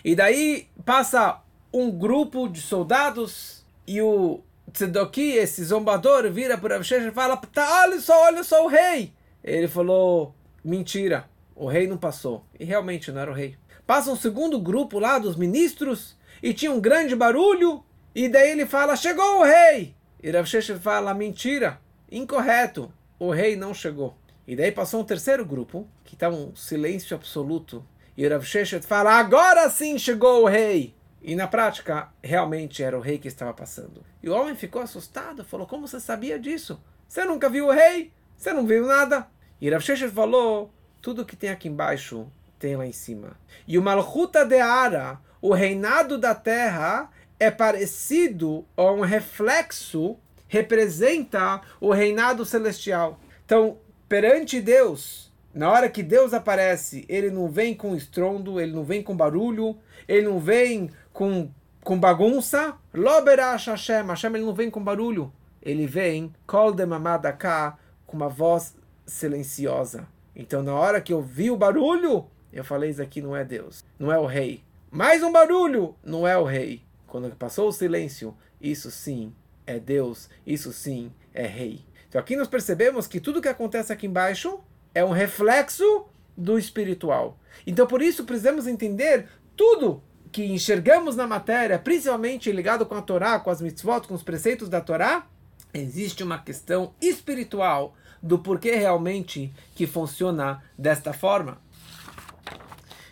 E 0.05 0.14
daí 0.14 0.68
passa 0.85 1.40
um 1.72 1.90
grupo 1.90 2.48
de 2.48 2.61
soldados 2.61 3.64
e 3.87 4.00
o 4.00 4.40
Tzedoki, 4.72 5.33
esse 5.33 5.64
zombador, 5.64 6.31
vira 6.31 6.59
para 6.59 6.76
Rav 6.76 6.90
e 6.90 7.11
fala: 7.12 7.37
tá, 7.37 7.83
olha 7.83 8.00
só, 8.00 8.24
olha 8.24 8.44
só 8.44 8.64
o 8.64 8.68
rei. 8.68 9.12
Ele 9.42 9.68
falou: 9.68 10.35
mentira, 10.64 11.29
o 11.55 11.66
rei 11.66 11.87
não 11.87 11.96
passou. 11.96 12.44
E 12.59 12.64
realmente 12.64 13.12
não 13.12 13.20
era 13.20 13.31
o 13.31 13.35
rei. 13.35 13.57
Passa 13.87 14.11
um 14.11 14.16
segundo 14.16 14.61
grupo 14.61 14.98
lá 14.98 15.18
dos 15.18 15.37
ministros 15.37 16.16
e 16.42 16.52
tinha 16.52 16.72
um 16.72 16.81
grande 16.81 17.14
barulho. 17.14 17.83
E 18.14 18.29
daí 18.29 18.50
ele 18.50 18.66
fala: 18.66 18.96
chegou 18.96 19.40
o 19.40 19.44
rei. 19.44 19.94
E 20.22 20.31
Rav 20.31 20.46
Sheshet 20.46 20.81
fala: 20.81 21.14
mentira, 21.14 21.81
incorreto, 22.11 22.92
o 23.18 23.31
rei 23.31 23.57
não 23.57 23.72
chegou. 23.72 24.16
E 24.46 24.55
daí 24.55 24.70
passou 24.70 25.00
um 25.00 25.05
terceiro 25.05 25.44
grupo, 25.44 25.88
que 26.05 26.14
está 26.14 26.29
um 26.29 26.55
silêncio 26.55 27.16
absoluto. 27.16 27.85
E 28.16 28.26
Rav 28.26 28.44
Sheshet 28.44 28.87
fala: 28.87 29.18
agora 29.18 29.68
sim 29.68 29.98
chegou 29.98 30.42
o 30.42 30.46
rei. 30.46 30.94
E 31.20 31.35
na 31.35 31.48
prática, 31.48 32.09
realmente 32.22 32.83
era 32.83 32.96
o 32.96 33.00
rei 33.00 33.18
que 33.18 33.26
estava 33.26 33.52
passando. 33.52 34.05
E 34.22 34.29
o 34.29 34.35
homem 34.35 34.55
ficou 34.55 34.81
assustado, 34.81 35.44
falou: 35.44 35.66
Como 35.66 35.88
você 35.88 35.98
sabia 35.98 36.38
disso? 36.38 36.81
Você 37.09 37.24
nunca 37.24 37.48
viu 37.48 37.66
o 37.66 37.72
rei? 37.72 38.12
Você 38.37 38.52
não 38.52 38.66
viu 38.66 38.87
nada? 38.87 39.26
E 39.61 39.68
Rav 39.68 39.83
Sheshet 39.83 40.12
falou: 40.12 40.72
Tudo 41.02 41.26
que 41.26 41.35
tem 41.35 41.50
aqui 41.50 41.68
embaixo 41.68 42.31
tem 42.59 42.76
lá 42.76 42.87
em 42.87 42.92
cima. 42.92 43.37
E 43.66 43.76
o 43.76 43.83
Malchuta 43.83 44.44
de 44.44 44.61
Ara, 44.61 45.20
o 45.40 45.52
reinado 45.52 46.16
da 46.16 46.35
terra, 46.35 47.11
é 47.38 47.50
parecido 47.50 48.64
a 48.76 48.85
um 48.92 49.00
reflexo, 49.00 50.16
representa 50.48 51.61
o 51.80 51.92
reinado 51.92 52.44
celestial. 52.44 53.18
Então, 53.44 53.78
perante 54.09 54.61
Deus, 54.61 55.32
na 55.54 55.70
hora 55.70 55.88
que 55.88 56.02
Deus 56.02 56.35
aparece, 56.35 57.04
ele 57.09 57.30
não 57.30 57.48
vem 57.48 57.74
com 57.74 57.96
estrondo, 57.96 58.61
ele 58.61 58.72
não 58.72 58.85
vem 58.85 59.02
com 59.02 59.16
barulho, 59.16 59.76
ele 60.06 60.22
não 60.22 60.38
vem 60.38 60.90
com, 61.12 61.50
com 61.82 61.98
bagunça. 61.98 62.76
Loberash 62.92 63.66
Hashem. 63.66 64.06
Hashem 64.06 64.35
ele 64.35 64.44
não 64.44 64.54
vem 64.54 64.70
com 64.70 64.82
barulho. 64.82 65.32
Ele 65.62 65.87
vem, 65.87 66.32
kol 66.46 66.72
de 66.72 66.87
mamadaka, 66.87 67.76
com 68.06 68.16
uma 68.16 68.28
voz 68.28 68.76
silenciosa. 69.04 70.06
Então, 70.35 70.62
na 70.62 70.74
hora 70.74 71.00
que 71.00 71.12
eu 71.12 71.22
vi 71.22 71.50
o 71.50 71.56
barulho, 71.56 72.26
eu 72.52 72.64
falei: 72.64 72.90
Isso 72.90 73.02
aqui 73.02 73.20
não 73.20 73.35
é 73.35 73.44
Deus, 73.44 73.82
não 73.98 74.12
é 74.12 74.18
o 74.18 74.26
rei. 74.26 74.62
Mais 74.90 75.22
um 75.22 75.32
barulho, 75.32 75.96
não 76.04 76.26
é 76.26 76.37
o 76.38 76.44
rei. 76.44 76.82
Quando 77.06 77.35
passou 77.35 77.68
o 77.68 77.72
silêncio, 77.72 78.37
isso 78.61 78.90
sim 78.90 79.32
é 79.66 79.79
Deus, 79.79 80.29
isso 80.46 80.72
sim 80.72 81.11
é 81.35 81.46
rei. 81.46 81.85
Então, 82.09 82.20
aqui 82.20 82.37
nós 82.37 82.48
percebemos 82.48 83.07
que 83.07 83.20
tudo 83.20 83.42
que 83.42 83.48
acontece 83.48 83.92
aqui 83.92 84.07
embaixo 84.07 84.61
é 84.94 85.05
um 85.05 85.11
reflexo 85.11 86.07
do 86.37 86.59
espiritual. 86.59 87.38
Então, 87.66 87.87
por 87.87 88.00
isso, 88.00 88.24
precisamos 88.24 88.66
entender 88.66 89.29
tudo 89.57 90.02
que 90.31 90.44
enxergamos 90.44 91.16
na 91.16 91.26
matéria, 91.26 91.79
principalmente 91.79 92.52
ligado 92.52 92.85
com 92.85 92.94
a 92.94 93.02
Torá, 93.02 93.40
com 93.40 93.50
as 93.50 93.61
mitzvot, 93.61 94.07
com 94.07 94.14
os 94.14 94.22
preceitos 94.22 94.68
da 94.68 94.81
Torá, 94.81 95.26
existe 95.72 96.22
uma 96.22 96.38
questão 96.38 96.94
espiritual 97.00 97.94
do 98.22 98.38
porquê 98.38 98.74
realmente 98.74 99.52
que 99.74 99.87
funciona 99.87 100.62
desta 100.76 101.12
forma. 101.12 101.61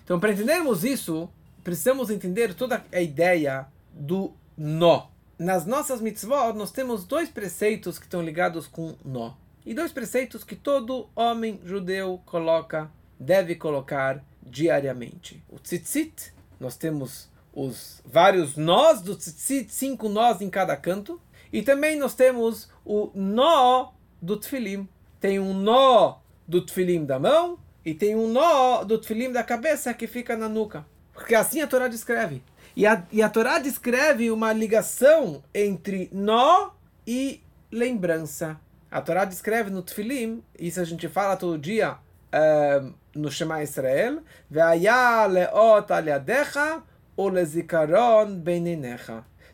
Então, 0.03 0.21
para 0.21 0.33
entendermos 0.33 0.85
isso, 0.85 1.31
precisamos 1.63 2.11
entender 2.11 2.53
toda 2.53 2.85
a 2.93 3.01
ideia 3.01 3.67
do 3.93 4.35
nó. 4.57 5.14
Nas 5.45 5.67
nossas 5.67 6.01
mitzvot, 6.01 6.55
nós 6.55 6.73
temos 6.73 7.05
dois 7.05 7.29
preceitos 7.29 7.99
que 7.99 8.07
estão 8.07 8.23
ligados 8.23 8.67
com 8.67 8.97
nó. 9.05 9.35
E 9.67 9.75
dois 9.75 9.93
preceitos 9.93 10.43
que 10.43 10.57
todo 10.57 11.07
homem 11.15 11.61
judeu 11.63 12.23
coloca, 12.25 12.91
deve 13.21 13.55
colocar 13.55 14.25
diariamente. 14.43 15.45
O 15.51 15.59
tzitzit, 15.59 16.33
nós 16.59 16.79
temos 16.79 17.29
os 17.53 18.01
vários 18.07 18.57
nós 18.57 19.03
do 19.03 19.15
tzitzit, 19.15 19.71
cinco 19.71 20.09
nós 20.09 20.41
em 20.41 20.49
cada 20.49 20.75
canto. 20.79 21.21
E 21.53 21.61
também 21.61 21.99
nós 21.99 22.15
temos 22.15 22.71
o 22.83 23.11
nó 23.15 23.93
do 24.23 24.39
tefilim. 24.39 24.89
Tem 25.21 25.39
um 25.39 25.53
nó 25.53 26.21
do 26.49 26.63
tefilim 26.63 27.05
da 27.05 27.19
mão 27.19 27.59
e 27.85 27.93
tem 27.93 28.17
um 28.17 28.29
nó 28.29 28.83
do 28.83 28.97
tefilim 28.97 29.31
da 29.31 29.43
cabeça 29.43 29.93
que 29.93 30.07
fica 30.07 30.39
na 30.39 30.49
nuca. 30.49 30.87
Porque 31.13 31.35
assim 31.35 31.61
a 31.61 31.67
Torá 31.67 31.87
descreve. 31.87 32.43
E 32.77 32.87
a, 32.87 33.05
e 33.13 33.23
a 33.23 33.29
Torá 33.29 33.59
descreve 33.59 34.31
uma 34.31 34.53
ligação 34.53 35.43
entre 35.55 36.09
nó 36.13 36.71
e 37.07 37.41
lembrança. 37.71 38.59
A 38.91 39.01
Torá 39.01 39.25
descreve 39.25 39.71
no 39.71 39.83
tefilim, 39.83 40.43
isso 40.59 40.81
a 40.81 40.85
gente 40.85 41.09
fala 41.09 41.37
todo 41.37 41.59
dia 41.59 41.93
uh, 41.93 42.95
no 43.15 43.31
Shema 43.31 43.63
Israel, 43.63 44.23
Ve'aya 44.51 45.27
leot 45.27 45.93
al 45.93 46.07
yadecha 46.07 46.83
o 47.17 47.29
lezikaron. 47.29 48.43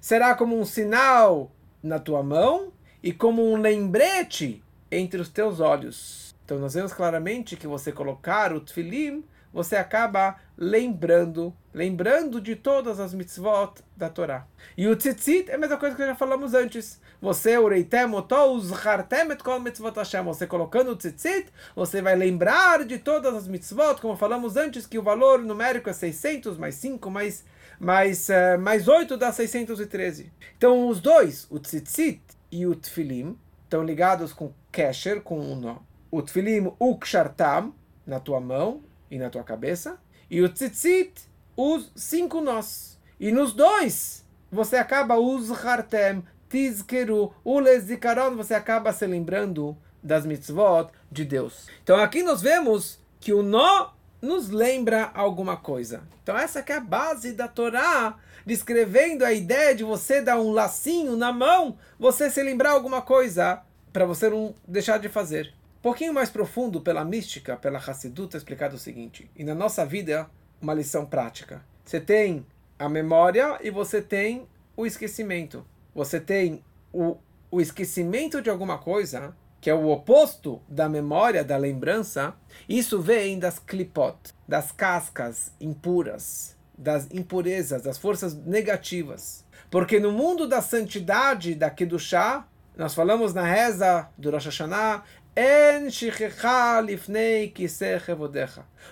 Será 0.00 0.35
como 0.35 0.59
um 0.59 0.64
sinal 0.64 1.50
na 1.83 1.98
tua 1.98 2.22
mão 2.22 2.72
e 3.02 3.12
como 3.12 3.50
um 3.50 3.56
lembrete 3.56 4.62
entre 4.90 5.20
os 5.20 5.28
teus 5.28 5.61
olhos. 5.61 6.35
Então 6.44 6.59
nós 6.59 6.74
vemos 6.74 6.92
claramente 6.92 7.56
que 7.56 7.66
você 7.66 7.92
colocar 7.92 8.52
o 8.52 8.61
tefilim, 8.61 9.24
você 9.52 9.76
acaba 9.76 10.36
lembrando, 10.56 11.54
lembrando 11.74 12.40
de 12.40 12.54
todas 12.54 13.00
as 13.00 13.12
mitzvot 13.12 13.82
da 13.96 14.08
Torá. 14.08 14.46
E 14.76 14.86
o 14.86 14.94
tzitzit 14.94 15.50
é 15.50 15.54
a 15.54 15.58
mesma 15.58 15.76
coisa 15.76 15.96
que 15.96 16.06
já 16.06 16.14
falamos 16.14 16.54
antes. 16.54 17.00
Você, 17.20 17.58
ureitem 17.58 18.14
otos, 18.14 18.72
hartem 18.72 19.30
et 19.32 19.42
kol 19.42 19.58
mitzvot 19.58 19.96
Hashem. 19.96 20.22
Você 20.24 20.46
colocando 20.46 20.92
o 20.92 20.96
tzitzit, 20.96 21.48
você 21.74 22.00
vai 22.00 22.14
lembrar 22.14 22.84
de 22.84 22.98
todas 22.98 23.34
as 23.34 23.48
mitzvot, 23.48 24.00
como 24.00 24.16
falamos 24.16 24.56
antes, 24.56 24.86
que 24.86 24.98
o 24.98 25.02
valor 25.02 25.40
numérico 25.40 25.90
é 25.90 25.92
600 25.92 26.56
mais 26.56 26.76
5 26.76 27.10
mais 27.10 27.44
mais, 27.78 28.28
uh, 28.28 28.60
mais 28.60 28.86
8 28.86 29.16
dá 29.16 29.32
613. 29.32 30.30
Então 30.58 30.86
os 30.86 31.00
dois, 31.00 31.46
o 31.50 31.58
tzitzit 31.58 32.20
e 32.52 32.66
o 32.66 32.74
tfilim, 32.74 33.38
estão 33.64 33.82
ligados 33.82 34.34
com 34.34 34.52
kesher, 34.70 35.22
com 35.22 35.40
um 35.40 35.56
nó. 35.56 35.76
O 36.10 36.20
tfilim, 36.20 36.70
o 36.78 36.98
kshartam, 36.98 37.72
na 38.06 38.20
tua 38.20 38.40
mão 38.40 38.82
e 39.11 39.18
na 39.18 39.31
tua 39.31 39.42
cabeça. 39.42 39.99
E 40.31 40.40
o 40.40 40.49
tzitzit, 40.49 41.12
os 41.57 41.90
cinco 41.94 42.40
nós. 42.40 42.99
E 43.18 43.33
nos 43.33 43.53
dois, 43.53 44.25
você 44.51 44.77
acaba 44.77 45.18
os 45.18 45.51
hartem, 45.51 46.25
tizkeru, 46.49 47.33
ulezikaron, 47.44 48.37
você 48.37 48.55
acaba 48.55 48.92
se 48.92 49.07
lembrando 49.07 49.77
das 50.03 50.25
mitzvot 50.25 50.90
de 51.11 51.25
Deus. 51.25 51.66
Então 51.83 51.96
aqui 51.96 52.23
nós 52.23 52.40
vemos 52.40 52.99
que 53.18 53.33
o 53.33 53.42
nó 53.42 53.90
nos 54.20 54.51
lembra 54.51 55.11
alguma 55.14 55.57
coisa. 55.57 56.03
Então 56.23 56.37
essa 56.37 56.62
que 56.62 56.73
é 56.73 56.77
a 56.77 56.81
base 56.81 57.33
da 57.33 57.49
Torá, 57.49 58.16
descrevendo 58.44 59.25
a 59.25 59.33
ideia 59.33 59.75
de 59.75 59.85
você 59.85 60.20
dar 60.20 60.38
um 60.40 60.51
lacinho 60.51 61.16
na 61.16 61.33
mão, 61.33 61.79
você 61.99 62.31
se 62.31 62.42
lembrar 62.42 62.70
alguma 62.70 63.03
coisa 63.03 63.62
para 63.92 64.05
você 64.05 64.29
não 64.29 64.55
deixar 64.66 64.99
de 64.99 65.09
fazer. 65.09 65.53
Pouquinho 65.82 66.12
mais 66.12 66.28
profundo 66.28 66.80
pela 66.80 67.04
mística, 67.04 67.56
pela 67.56 67.78
Hassidut, 67.78 68.34
é 68.34 68.38
explicado 68.38 68.76
o 68.76 68.78
seguinte. 68.78 69.30
E 69.34 69.42
na 69.42 69.54
nossa 69.54 69.84
vida, 69.86 70.28
uma 70.60 70.74
lição 70.74 71.06
prática. 71.06 71.64
Você 71.84 71.98
tem 71.98 72.46
a 72.78 72.88
memória 72.88 73.58
e 73.62 73.70
você 73.70 74.02
tem 74.02 74.46
o 74.76 74.84
esquecimento. 74.84 75.64
Você 75.94 76.20
tem 76.20 76.62
o, 76.92 77.16
o 77.50 77.60
esquecimento 77.60 78.42
de 78.42 78.50
alguma 78.50 78.78
coisa 78.78 79.34
que 79.60 79.68
é 79.68 79.74
o 79.74 79.88
oposto 79.88 80.60
da 80.66 80.88
memória, 80.88 81.44
da 81.44 81.56
lembrança, 81.56 82.34
isso 82.66 83.00
vem 83.00 83.38
das 83.38 83.58
clipot, 83.58 84.16
das 84.48 84.72
cascas 84.72 85.52
impuras, 85.60 86.56
das 86.76 87.06
impurezas, 87.12 87.82
das 87.82 87.98
forças 87.98 88.34
negativas. 88.34 89.44
Porque 89.70 90.00
no 90.00 90.12
mundo 90.12 90.48
da 90.48 90.62
santidade, 90.62 91.54
da 91.54 91.68
Kedushá, 91.68 92.46
nós 92.74 92.94
falamos 92.94 93.34
na 93.34 93.44
reza 93.44 94.08
do 94.16 94.30
Rosh 94.30 94.46
Hashanah, 94.46 95.02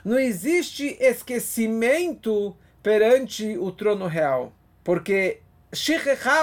não 0.04 0.18
existe 0.18 0.96
esquecimento 1.00 2.56
perante 2.82 3.58
o 3.58 3.70
trono 3.72 4.06
real. 4.06 4.52
Porque 4.82 5.40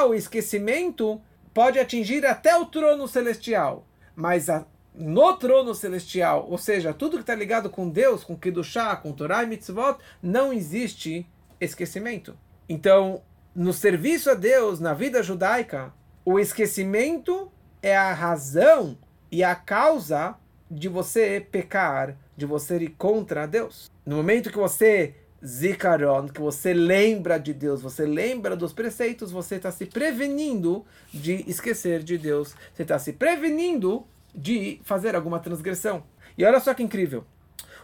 o 0.07 0.13
esquecimento, 0.13 1.21
pode 1.53 1.79
atingir 1.79 2.25
até 2.25 2.55
o 2.57 2.65
trono 2.65 3.07
celestial 3.07 3.87
mas 4.15 4.49
a, 4.49 4.65
no 4.93 5.33
trono 5.33 5.75
celestial, 5.75 6.47
ou 6.49 6.57
seja, 6.57 6.93
tudo 6.93 7.17
que 7.17 7.23
está 7.23 7.35
ligado 7.35 7.69
com 7.69 7.89
Deus, 7.89 8.23
com 8.23 8.37
Kedushá, 8.37 8.95
com 8.95 9.11
Torah 9.11 9.43
e 9.43 9.47
Mitzvot, 9.47 9.97
não 10.23 10.53
existe 10.53 11.27
esquecimento. 11.59 12.37
Então, 12.69 13.21
no 13.53 13.73
serviço 13.73 14.29
a 14.29 14.33
Deus, 14.33 14.79
na 14.79 14.93
vida 14.93 15.21
judaica, 15.21 15.93
o 16.23 16.39
esquecimento 16.39 17.51
é 17.81 17.95
a 17.95 18.13
razão 18.13 18.97
e 19.35 19.43
a 19.43 19.53
causa 19.53 20.37
de 20.71 20.87
você 20.87 21.45
pecar, 21.51 22.17
de 22.37 22.45
você 22.45 22.77
ir 22.77 22.91
contra 22.91 23.45
Deus. 23.45 23.91
No 24.05 24.15
momento 24.15 24.49
que 24.49 24.57
você 24.57 25.13
zikaron, 25.45 26.29
que 26.29 26.39
você 26.39 26.73
lembra 26.73 27.37
de 27.37 27.53
Deus, 27.53 27.81
você 27.81 28.05
lembra 28.05 28.55
dos 28.55 28.71
preceitos, 28.71 29.33
você 29.33 29.55
está 29.55 29.73
se 29.73 29.87
prevenindo 29.87 30.85
de 31.13 31.43
esquecer 31.49 32.01
de 32.01 32.17
Deus, 32.17 32.55
você 32.73 32.83
está 32.83 32.97
se 32.97 33.11
prevenindo 33.11 34.07
de 34.33 34.79
fazer 34.85 35.17
alguma 35.17 35.41
transgressão. 35.41 36.05
E 36.37 36.45
olha 36.45 36.61
só 36.61 36.73
que 36.73 36.81
incrível. 36.81 37.25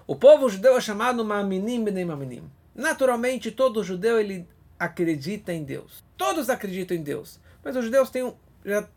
O 0.08 0.16
povo 0.16 0.48
judeu 0.48 0.78
é 0.78 0.82
chamado 0.82 1.26
Maminim 1.26 1.84
Bnei 1.84 2.06
Maminim. 2.06 2.50
Naturalmente, 2.74 3.52
todo 3.52 3.84
judeu 3.84 4.18
ele 4.18 4.48
acredita 4.80 5.52
em 5.52 5.66
Deus. 5.66 6.02
Todos 6.16 6.50
acreditam 6.50 6.96
em 6.96 7.04
Deus. 7.04 7.42
Mas 7.62 7.76
os 7.76 7.84
judeus 7.84 8.10
têm, 8.10 8.34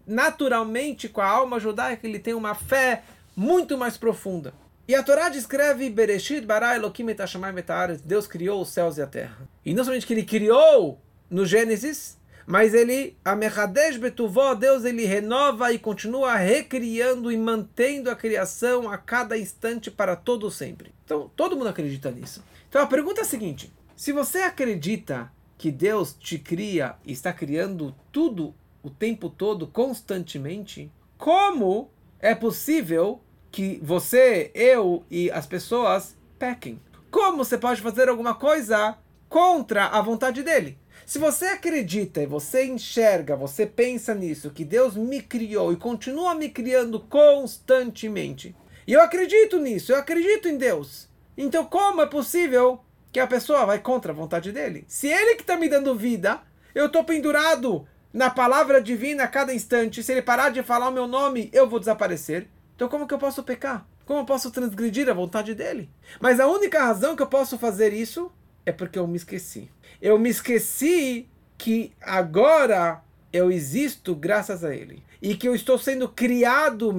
naturalmente, 0.07 1.09
com 1.09 1.20
a 1.20 1.27
alma 1.27 1.59
judaica, 1.59 2.07
ele 2.07 2.18
tem 2.18 2.35
uma 2.35 2.55
fé 2.55 3.03
muito 3.37 3.77
mais 3.77 3.96
profunda. 3.96 4.53
E 4.87 4.94
a 4.94 5.03
Torá 5.03 5.31
descreve 5.31 5.88
Bereshit 5.88 6.42
bara 6.42 6.77
Elohim 6.77 7.09
et 7.09 8.03
Deus 8.05 8.27
criou 8.27 8.61
os 8.61 8.68
céus 8.68 8.98
e 8.98 9.03
a 9.03 9.07
terra. 9.07 9.48
E 9.64 9.72
não 9.72 9.83
somente 9.83 10.07
que 10.07 10.12
ele 10.12 10.24
criou 10.24 11.00
no 11.31 11.46
Gênesis, 11.46 12.18
mas 12.46 12.74
ele, 12.74 13.16
a 13.24 13.35
Betuvó, 13.98 14.55
Deus 14.55 14.85
ele 14.85 15.07
renova 15.07 15.72
e 15.72 15.79
continua 15.79 16.37
recriando 16.37 17.33
e 17.33 17.37
mantendo 17.38 18.11
a 18.11 18.16
criação 18.16 18.90
a 18.90 18.98
cada 18.98 19.38
instante 19.38 19.90
para 19.90 20.14
todo 20.14 20.50
sempre. 20.50 20.92
Então, 21.05 21.31
todo 21.35 21.57
mundo 21.57 21.68
acredita 21.68 22.11
nisso. 22.11 22.44
Então, 22.68 22.83
a 22.83 22.87
pergunta 22.87 23.20
é 23.20 23.24
a 23.24 23.27
seguinte: 23.27 23.72
se 23.96 24.12
você 24.12 24.40
acredita 24.40 25.33
que 25.57 25.70
Deus 25.70 26.12
te 26.12 26.38
cria 26.38 26.96
e 27.07 27.12
está 27.12 27.33
criando 27.33 27.94
tudo 28.12 28.55
o 28.85 28.90
tempo 28.90 29.31
todo, 29.31 29.66
constantemente, 29.66 30.92
como 31.16 31.90
é 32.20 32.35
possível 32.35 33.20
que 33.51 33.81
você, 33.83 34.51
eu 34.55 35.03
e 35.11 35.31
as 35.31 35.47
pessoas 35.47 36.14
pequem. 36.38 36.79
Como 37.11 37.38
você 37.38 37.57
pode 37.57 37.81
fazer 37.81 38.11
alguma 38.11 38.35
coisa 38.35 38.99
contra 39.29 39.87
a 39.87 40.03
vontade 40.03 40.42
dele? 40.42 40.79
Se 41.07 41.18
você 41.18 41.47
acredita 41.47 42.23
e 42.23 42.27
você 42.27 42.66
enxerga, 42.66 43.35
você 43.35 43.64
pensa 43.64 44.14
nisso, 44.14 44.51
que 44.51 44.64
Deus 44.64 44.97
me 44.97 45.20
criou 45.23 45.73
e 45.73 45.77
continua 45.77 46.35
me 46.35 46.51
criando 46.51 47.01
constantemente, 47.01 48.55
e 48.87 48.92
eu 48.92 49.01
acredito 49.01 49.59
nisso, 49.59 49.92
eu 49.92 49.97
acredito 49.97 50.49
em 50.49 50.59
Deus, 50.59 51.09
então 51.37 51.64
como 51.64 52.03
é 52.03 52.07
possível 52.07 52.81
que 53.11 53.20
a 53.20 53.27
pessoa 53.27 53.64
vai 53.64 53.79
contra 53.79 54.12
a 54.12 54.14
vontade 54.14 54.53
dele? 54.53 54.85
Se 54.88 55.09
ele 55.09 55.37
que 55.37 55.42
está 55.42 55.57
me 55.57 55.68
dando 55.68 55.94
vida, 55.94 56.40
eu 56.75 56.87
estou 56.87 57.05
pendurado 57.05 57.87
na 58.14 58.31
palavra 58.31 58.81
divina 58.81 59.24
a 59.24 59.29
cada 59.29 59.53
instante, 59.53 60.00
se 60.00 60.12
ele 60.12 60.22
parar 60.22 60.50
de 60.50 60.62
falar 60.62 60.88
o 60.88 60.92
meu 60.92 61.09
nome, 61.09 61.50
eu 61.53 61.68
vou 61.68 61.81
desaparecer. 61.81 62.46
Então 62.77 62.88
como 62.88 63.09
que 63.09 63.12
eu 63.12 63.18
posso 63.18 63.42
pecar? 63.42 63.85
Como 64.07 64.20
eu 64.20 64.24
posso 64.24 64.53
transgredir 64.53 65.09
a 65.09 65.12
vontade 65.12 65.53
dele? 65.53 65.90
Mas 66.20 66.38
a 66.38 66.46
única 66.46 66.79
razão 66.79 67.16
que 67.16 67.22
eu 67.22 67.27
posso 67.27 67.59
fazer 67.59 67.92
isso 67.92 68.31
é 68.64 68.70
porque 68.70 69.00
eu 69.00 69.09
me 69.09 69.16
esqueci. 69.16 69.68
Eu 70.00 70.16
me 70.16 70.31
esqueci 70.31 71.29
que 71.59 71.92
agora 72.00 73.03
eu 73.33 73.50
existo 73.50 74.14
graças 74.14 74.62
a 74.62 74.72
ele. 74.72 75.03
E 75.20 75.35
que 75.35 75.48
eu 75.48 75.55
estou 75.55 75.77
sendo 75.77 76.09
criado, 76.09 76.94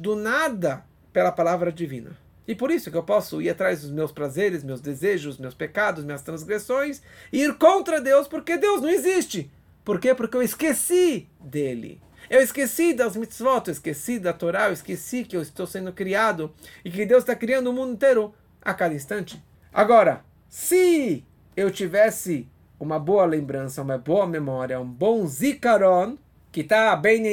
do 0.00 0.16
nada, 0.16 0.82
pela 1.12 1.30
palavra 1.30 1.70
divina. 1.70 2.16
E 2.48 2.54
por 2.54 2.70
isso 2.70 2.90
que 2.90 2.96
eu 2.96 3.02
posso 3.02 3.42
ir 3.42 3.50
atrás 3.50 3.82
dos 3.82 3.90
meus 3.90 4.12
prazeres, 4.12 4.62
meus 4.64 4.80
desejos, 4.80 5.36
meus 5.36 5.52
pecados, 5.52 6.04
minhas 6.04 6.22
transgressões, 6.22 7.02
e 7.32 7.42
ir 7.42 7.54
contra 7.58 8.00
Deus, 8.00 8.28
porque 8.28 8.56
Deus 8.56 8.80
não 8.80 8.88
existe. 8.88 9.50
Por 9.86 10.00
quê? 10.00 10.16
Porque 10.16 10.36
eu 10.36 10.42
esqueci 10.42 11.28
dele. 11.38 12.02
Eu 12.28 12.40
esqueci 12.40 12.92
das 12.92 13.16
mitzvot, 13.16 13.68
eu 13.68 13.72
esqueci 13.72 14.18
da 14.18 14.32
Torá, 14.32 14.66
eu 14.66 14.72
esqueci 14.72 15.22
que 15.22 15.36
eu 15.36 15.40
estou 15.40 15.64
sendo 15.64 15.92
criado 15.92 16.52
e 16.84 16.90
que 16.90 17.06
Deus 17.06 17.22
está 17.22 17.36
criando 17.36 17.68
o 17.68 17.72
mundo 17.72 17.92
inteiro 17.92 18.34
a 18.60 18.74
cada 18.74 18.96
instante. 18.96 19.40
Agora, 19.72 20.24
se 20.48 21.24
eu 21.56 21.70
tivesse 21.70 22.48
uma 22.80 22.98
boa 22.98 23.24
lembrança, 23.26 23.80
uma 23.80 23.96
boa 23.96 24.26
memória, 24.26 24.80
um 24.80 24.90
bom 24.90 25.24
zikaron, 25.24 26.18
que 26.50 26.62
está 26.62 26.96
bem 26.96 27.24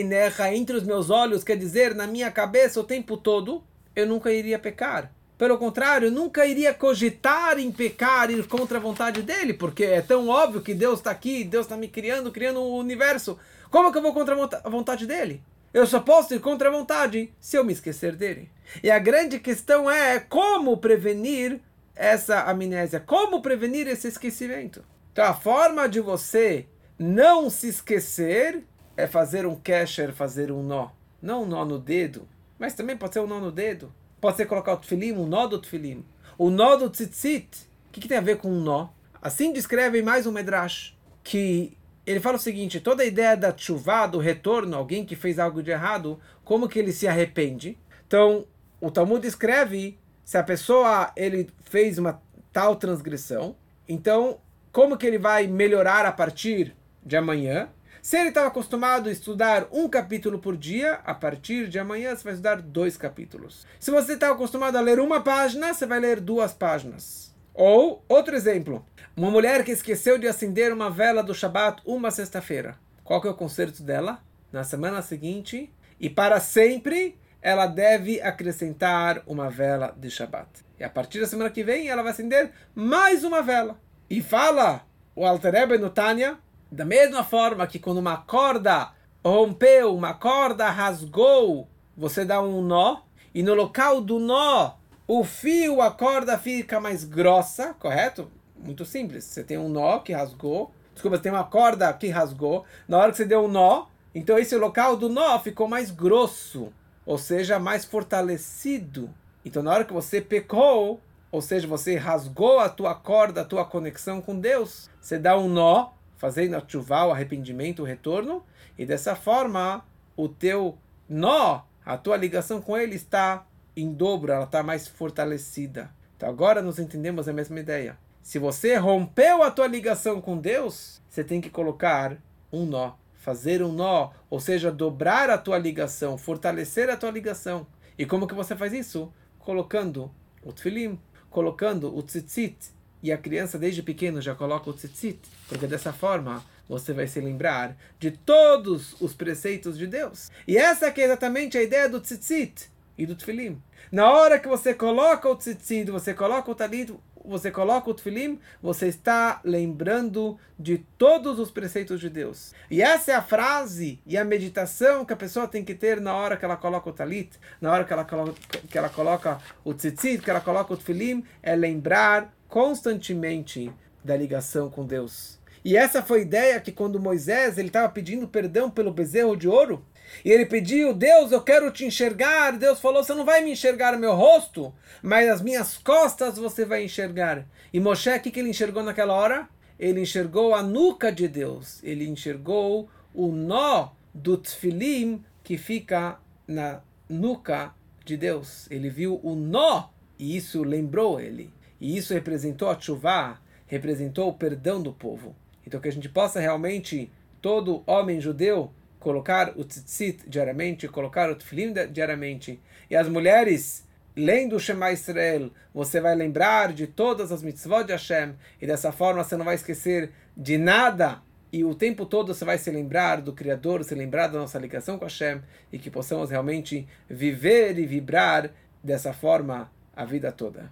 entre 0.54 0.76
os 0.78 0.84
meus 0.84 1.10
olhos, 1.10 1.44
quer 1.44 1.58
dizer, 1.58 1.96
na 1.96 2.06
minha 2.06 2.30
cabeça 2.30 2.80
o 2.80 2.84
tempo 2.84 3.18
todo, 3.18 3.64
eu 3.96 4.06
nunca 4.06 4.32
iria 4.32 4.60
pecar. 4.60 5.12
Pelo 5.44 5.58
contrário, 5.58 6.10
nunca 6.10 6.46
iria 6.46 6.74
cogitar 6.74 7.60
em 7.60 7.70
pecar, 7.70 8.32
ir 8.32 8.48
contra 8.48 8.78
a 8.78 8.82
vontade 8.82 9.22
dele, 9.22 9.54
porque 9.54 9.84
é 9.84 10.02
tão 10.02 10.30
óbvio 10.30 10.62
que 10.62 10.74
Deus 10.74 11.00
está 11.00 11.12
aqui, 11.12 11.44
Deus 11.44 11.66
está 11.66 11.76
me 11.76 11.90
criando, 11.90 12.32
criando 12.32 12.62
o 12.62 12.78
um 12.78 12.80
universo. 12.80 13.38
Como 13.70 13.92
que 13.92 13.98
eu 13.98 14.02
vou 14.02 14.14
contra 14.14 14.36
a 14.64 14.70
vontade 14.70 15.06
dele? 15.06 15.44
Eu 15.74 15.86
só 15.86 16.00
posso 16.00 16.34
ir 16.34 16.40
contra 16.40 16.70
a 16.70 16.72
vontade 16.72 17.30
se 17.42 17.58
eu 17.58 17.66
me 17.66 17.74
esquecer 17.74 18.16
dele. 18.16 18.50
E 18.82 18.90
a 18.90 18.98
grande 18.98 19.38
questão 19.38 19.92
é 19.92 20.18
como 20.18 20.78
prevenir 20.78 21.60
essa 21.94 22.44
amnésia, 22.44 23.02
como 23.02 23.42
prevenir 23.42 23.86
esse 23.86 24.08
esquecimento. 24.08 24.82
Então 25.12 25.26
a 25.26 25.34
forma 25.34 25.90
de 25.90 26.00
você 26.00 26.68
não 26.98 27.50
se 27.50 27.68
esquecer 27.68 28.64
é 28.96 29.08
fazer 29.08 29.46
um 29.46 29.58
kesher, 29.58 30.14
fazer 30.14 30.54
um 30.54 30.64
nó. 30.64 30.92
Não 31.22 31.44
um 31.44 31.46
nó 31.46 31.66
no 31.66 31.78
dedo, 31.78 32.26
mas 32.58 32.74
também 32.74 32.96
pode 32.96 33.16
ser 33.16 33.20
um 33.20 33.28
nó 33.28 33.42
no 33.42 33.52
dedo. 33.52 33.94
Pode 34.24 34.38
ser 34.38 34.46
colocar 34.46 34.72
o 34.72 34.78
tefilim, 34.78 35.12
um 35.12 35.28
nó 35.28 35.48
do 35.48 35.60
tefilim. 35.60 36.06
O 36.38 36.50
nó 36.50 36.78
do 36.78 36.90
tzitzit. 36.90 37.68
O 37.90 37.92
que, 37.92 38.00
que 38.00 38.08
tem 38.08 38.18
a 38.18 38.22
ver 38.22 38.38
com 38.38 38.50
um 38.50 38.62
nó? 38.62 38.88
Assim 39.22 39.52
descreve 39.52 40.02
mais 40.02 40.26
um 40.26 40.32
medrash, 40.32 40.98
que 41.22 41.78
ele 42.06 42.22
fala 42.22 42.38
o 42.38 42.40
seguinte, 42.40 42.80
toda 42.80 43.04
a 43.04 43.06
ideia 43.06 43.36
da 43.36 43.54
chuva, 43.54 44.08
do 44.08 44.20
retorno, 44.20 44.78
alguém 44.78 45.04
que 45.04 45.14
fez 45.14 45.40
algo 45.40 45.62
de 45.62 45.72
errado, 45.72 46.22
como 46.46 46.70
que 46.70 46.80
ele 46.80 46.94
se 46.94 47.06
arrepende? 47.06 47.78
Então, 48.08 48.46
o 48.80 48.90
Talmud 48.90 49.28
escreve, 49.28 50.00
se 50.24 50.38
a 50.38 50.44
pessoa 50.44 51.12
ele 51.18 51.50
fez 51.66 51.98
uma 51.98 52.22
tal 52.54 52.78
transgressão, 52.78 53.58
então, 53.90 54.40
como 54.72 54.96
que 54.96 55.06
ele 55.06 55.18
vai 55.18 55.48
melhorar 55.48 56.06
a 56.06 56.14
partir 56.14 56.74
de 57.06 57.18
amanhã? 57.18 57.68
Se 58.04 58.18
ele 58.18 58.28
estava 58.28 58.48
acostumado 58.48 59.08
a 59.08 59.12
estudar 59.14 59.66
um 59.72 59.88
capítulo 59.88 60.38
por 60.38 60.58
dia, 60.58 61.00
a 61.06 61.14
partir 61.14 61.70
de 61.70 61.80
amanhã 61.80 62.14
você 62.14 62.26
vai 62.26 62.34
estudar 62.34 62.62
dois 62.62 62.98
capítulos. 62.98 63.66
Se 63.80 63.92
você 63.92 64.16
está 64.16 64.30
acostumado 64.30 64.76
a 64.76 64.82
ler 64.82 65.00
uma 65.00 65.22
página, 65.22 65.74
você 65.74 65.86
vai 65.86 66.02
ler 66.02 66.20
duas 66.20 66.54
páginas. 66.54 67.34
Ou, 67.54 68.04
outro 68.10 68.36
exemplo, 68.36 68.86
uma 69.16 69.32
mulher 69.32 69.64
que 69.64 69.72
esqueceu 69.72 70.18
de 70.18 70.28
acender 70.28 70.74
uma 70.74 70.90
vela 70.90 71.24
do 71.24 71.34
Shabat 71.34 71.82
uma 71.86 72.12
sexta-feira. 72.12 72.78
Qual 73.06 73.22
que 73.22 73.28
é 73.30 73.32
o 73.32 73.36
conserto 73.36 73.82
dela? 73.82 74.22
Na 74.52 74.66
semana 74.66 75.02
seguinte, 75.02 75.74
e 75.98 76.10
para 76.10 76.42
sempre, 76.42 77.18
ela 77.42 77.68
deve 77.68 78.20
acrescentar 78.20 79.24
uma 79.26 79.50
vela 79.50 79.96
de 79.98 80.12
Shabat. 80.12 80.50
E 80.78 80.84
a 80.84 80.90
partir 80.90 81.22
da 81.22 81.26
semana 81.26 81.50
que 81.50 81.64
vem, 81.64 81.88
ela 81.88 82.04
vai 82.04 82.12
acender 82.12 82.52
mais 82.76 83.24
uma 83.24 83.42
vela. 83.42 83.80
E 84.10 84.22
fala 84.22 84.86
o 85.16 85.26
Alter 85.26 85.54
Rebbe 85.54 85.78
no 85.78 85.90
Tânia, 85.90 86.38
da 86.74 86.86
mesma 86.86 87.24
forma 87.24 87.68
que 87.68 87.78
quando 87.78 88.00
uma 88.00 88.18
corda 88.18 88.92
rompeu, 89.24 89.96
uma 89.96 90.14
corda 90.14 90.70
rasgou, 90.72 91.68
você 91.96 92.26
dá 92.26 92.42
um 92.42 92.64
nó, 92.64 93.02
e 93.34 93.44
no 93.44 93.54
local 93.54 94.02
do 94.02 94.18
nó, 94.18 94.74
o 95.08 95.24
fio, 95.24 95.82
a 95.82 95.92
corda 95.92 96.36
fica 96.36 96.80
mais 96.80 97.04
grossa, 97.04 97.76
correto? 97.76 98.28
Muito 98.58 98.86
simples. 98.86 99.24
Você 99.24 99.44
tem 99.44 99.58
um 99.58 99.70
nó 99.70 100.00
que 100.00 100.14
rasgou, 100.14 100.72
desculpa, 100.94 101.18
você 101.18 101.24
tem 101.24 101.32
uma 101.32 101.44
corda 101.44 101.94
que 101.94 102.08
rasgou, 102.08 102.66
na 102.88 102.98
hora 102.98 103.12
que 103.12 103.18
você 103.18 103.26
deu 103.26 103.46
um 103.46 103.48
nó, 103.48 103.86
então 104.16 104.40
esse 104.40 104.56
local 104.58 104.98
do 104.98 105.10
nó 105.10 105.38
ficou 105.40 105.68
mais 105.68 105.92
grosso, 105.92 106.74
ou 107.06 107.20
seja, 107.20 107.60
mais 107.60 107.86
fortalecido. 107.86 109.12
Então 109.46 109.62
na 109.62 109.72
hora 109.72 109.86
que 109.86 109.94
você 109.94 110.20
pecou, 110.20 111.00
ou 111.32 111.42
seja, 111.42 111.68
você 111.68 111.98
rasgou 111.98 112.60
a 112.60 112.68
tua 112.68 112.96
corda, 112.96 113.42
a 113.42 113.46
tua 113.46 113.64
conexão 113.64 114.22
com 114.22 114.40
Deus, 114.40 114.90
você 115.00 115.20
dá 115.20 115.38
um 115.38 115.48
nó, 115.48 115.92
fazendo 116.24 116.56
a 116.56 116.64
chuva, 116.66 117.08
o 117.08 117.12
arrependimento, 117.12 117.82
o 117.82 117.86
retorno, 117.86 118.46
e 118.78 118.86
dessa 118.86 119.14
forma 119.14 119.84
o 120.16 120.30
teu 120.30 120.78
nó, 121.10 121.64
a 121.86 121.98
tua 121.98 122.16
ligação 122.16 122.62
com 122.62 122.78
ele 122.78 122.96
está 122.96 123.46
em 123.76 123.92
dobro, 123.92 124.32
ela 124.32 124.46
está 124.46 124.64
mais 124.64 124.88
fortalecida. 124.88 125.92
Então 126.16 126.30
agora 126.30 126.62
nós 126.62 126.80
entendemos 126.80 127.28
a 127.28 127.34
mesma 127.34 127.60
ideia. 127.60 127.98
Se 128.22 128.40
você 128.40 128.78
rompeu 128.78 129.44
a 129.44 129.52
tua 129.52 129.68
ligação 129.68 130.22
com 130.22 130.38
Deus, 130.38 131.02
você 131.10 131.26
tem 131.26 131.42
que 131.42 131.50
colocar 131.50 132.16
um 132.54 132.66
nó, 132.66 132.94
fazer 133.16 133.62
um 133.62 133.74
nó, 133.74 134.12
ou 134.30 134.40
seja, 134.40 134.72
dobrar 134.72 135.30
a 135.30 135.38
tua 135.38 135.58
ligação, 135.58 136.18
fortalecer 136.18 136.90
a 136.90 136.96
tua 136.96 137.12
ligação. 137.12 137.68
E 137.98 138.06
como 138.06 138.28
que 138.28 138.34
você 138.34 138.56
faz 138.56 138.72
isso? 138.72 139.12
Colocando 139.40 140.10
o 140.42 140.54
tefilim, 140.54 140.98
colocando 141.30 141.94
o 141.94 142.02
tzitzit, 142.02 142.74
e 143.04 143.12
a 143.12 143.18
criança 143.18 143.60
desde 143.60 143.84
pequeno 143.84 144.22
já 144.22 144.34
coloca 144.34 144.70
o 144.70 144.74
tzitzit, 144.74 145.20
porque 145.50 145.68
dessa 145.68 145.92
forma 145.92 146.42
você 146.68 146.94
vai 146.94 147.06
se 147.06 147.20
lembrar 147.20 147.76
de 148.00 148.10
todos 148.12 148.96
os 149.02 149.14
preceitos 149.14 149.78
de 149.78 149.86
Deus. 149.86 150.32
E 150.48 150.58
essa 150.58 150.88
é 150.88 150.94
exatamente 151.02 151.58
a 151.58 151.62
ideia 151.62 151.90
do 151.90 152.00
tzitzit 152.00 152.72
e 152.98 153.06
do 153.06 153.16
tefilim. 153.16 153.62
Na 153.92 154.10
hora 154.10 154.40
que 154.40 154.48
você 154.48 154.74
coloca 154.74 155.28
o 155.28 155.36
tzitzit, 155.36 155.92
você 155.92 156.14
coloca 156.14 156.50
o 156.50 156.56
talit, 156.56 156.94
você 157.24 157.52
coloca 157.52 157.90
o 157.90 157.94
tefilim, 157.94 158.40
você 158.62 158.88
está 158.88 159.40
lembrando 159.44 160.38
de 160.58 160.80
todos 160.98 161.40
os 161.40 161.52
preceitos 161.52 162.00
de 162.00 162.10
Deus. 162.10 162.54
E 162.70 162.82
essa 162.82 163.12
é 163.12 163.16
a 163.16 163.22
frase 163.22 164.00
e 164.06 164.18
a 164.18 164.26
meditação 164.26 165.06
que 165.06 165.14
a 165.14 165.18
pessoa 165.18 165.48
tem 165.48 165.64
que 165.64 165.76
ter 165.76 166.02
na 166.02 166.14
hora 166.14 166.38
que 166.38 166.46
ela 166.46 166.58
coloca 166.58 166.90
o 166.90 166.94
talit, 166.94 167.38
na 167.60 167.72
hora 167.72 167.84
que 167.84 167.94
ela 167.94 168.06
coloca, 168.06 168.34
que 168.70 168.78
ela 168.78 168.90
coloca 168.90 169.38
o 169.64 169.74
tzitzit, 169.74 170.22
que 170.22 170.30
ela 170.30 170.42
coloca 170.42 170.74
o 170.74 170.78
tefilim, 170.78 171.24
é 171.42 171.56
lembrar 171.56 172.34
constantemente 172.48 173.72
da 174.04 174.16
ligação 174.16 174.70
com 174.70 174.86
Deus. 174.86 175.40
E 175.66 175.78
essa 175.78 176.04
foi 176.04 176.20
a 176.20 176.24
ideia 176.24 176.60
que 176.60 176.74
quando 176.74 177.00
Moisés 177.00 177.58
ele 177.58 177.70
estava 177.70 177.88
pedindo 177.88 178.28
perdão 178.28 178.70
pelo 178.70 178.92
bezerro 178.92 179.38
de 179.38 179.48
ouro, 179.48 179.86
e 180.24 180.32
ele 180.32 180.46
pediu, 180.46 180.94
Deus, 180.94 181.32
eu 181.32 181.42
quero 181.42 181.72
te 181.72 181.86
enxergar. 181.86 182.52
Deus 182.58 182.80
falou, 182.80 183.04
você 183.04 183.14
não 183.14 183.26
vai 183.26 183.42
me 183.42 183.52
enxergar 183.52 183.98
meu 183.98 184.14
rosto, 184.14 184.74
mas 185.02 185.30
as 185.30 185.42
minhas 185.42 185.78
costas 185.78 186.38
você 186.38 186.66
vai 186.66 186.84
enxergar. 186.84 187.46
E 187.72 187.80
Moshe, 187.80 188.10
o 188.10 188.20
que, 188.20 188.32
que 188.32 188.40
ele 188.40 188.50
enxergou 188.50 188.84
naquela 188.84 189.14
hora? 189.14 189.50
Ele 189.80 190.02
enxergou 190.02 190.54
a 190.54 190.64
nuca 190.64 191.12
de 191.12 191.28
Deus. 191.28 191.84
Ele 191.84 192.08
enxergou 192.08 192.90
o 193.14 193.32
nó 193.32 193.90
do 194.14 194.38
tfilim 194.38 195.24
que 195.44 195.58
fica 195.58 196.20
na 196.48 196.82
nuca 197.10 197.74
de 198.06 198.16
Deus. 198.16 198.70
Ele 198.70 198.90
viu 198.90 199.20
o 199.24 199.36
nó 199.36 199.90
e 200.18 200.38
isso 200.38 200.64
lembrou 200.64 201.20
ele. 201.20 201.52
E 201.82 201.98
isso 201.98 202.14
representou 202.14 202.70
a 202.70 202.80
chuva, 202.80 203.42
representou 203.66 204.30
o 204.30 204.34
perdão 204.34 204.82
do 204.82 204.94
povo. 204.94 205.36
Então 205.66 205.82
que 205.82 205.90
a 205.90 205.92
gente 205.92 206.08
possa 206.08 206.40
realmente, 206.40 207.12
todo 207.42 207.84
homem 207.86 208.22
judeu, 208.22 208.72
colocar 209.04 209.54
o 209.58 209.66
tzitzit 209.66 210.24
diariamente, 210.28 210.88
colocar 210.88 211.30
o 211.30 211.36
tefilim 211.36 211.74
diariamente. 211.92 212.60
E 212.90 212.96
as 212.96 213.08
mulheres, 213.10 213.86
lendo 214.16 214.56
o 214.56 214.60
Shema 214.60 214.94
Israel, 214.94 215.52
você 215.74 216.00
vai 216.00 216.16
lembrar 216.16 216.72
de 216.72 216.88
todas 216.88 217.32
as 217.32 217.44
mitzvot 217.44 217.84
de 217.84 217.92
Hashem, 217.92 218.34
e 218.62 218.66
dessa 218.66 218.92
forma 218.94 219.24
você 219.24 219.36
não 219.36 219.46
vai 219.46 219.56
esquecer 219.56 220.12
de 220.36 220.58
nada, 220.58 221.22
e 221.52 221.64
o 221.64 221.76
tempo 221.76 222.06
todo 222.06 222.34
você 222.34 222.46
vai 222.46 222.58
se 222.58 222.72
lembrar 222.72 223.22
do 223.22 223.34
Criador, 223.34 223.84
se 223.84 223.94
lembrar 223.94 224.28
da 224.28 224.40
nossa 224.40 224.58
ligação 224.58 224.98
com 224.98 225.06
Hashem, 225.06 225.42
e 225.72 225.78
que 225.78 225.92
possamos 225.92 226.32
realmente 226.32 226.88
viver 227.10 227.78
e 227.78 227.86
vibrar 227.86 228.52
dessa 228.82 229.12
forma 229.12 229.70
a 229.96 230.06
vida 230.06 230.32
toda. 230.32 230.72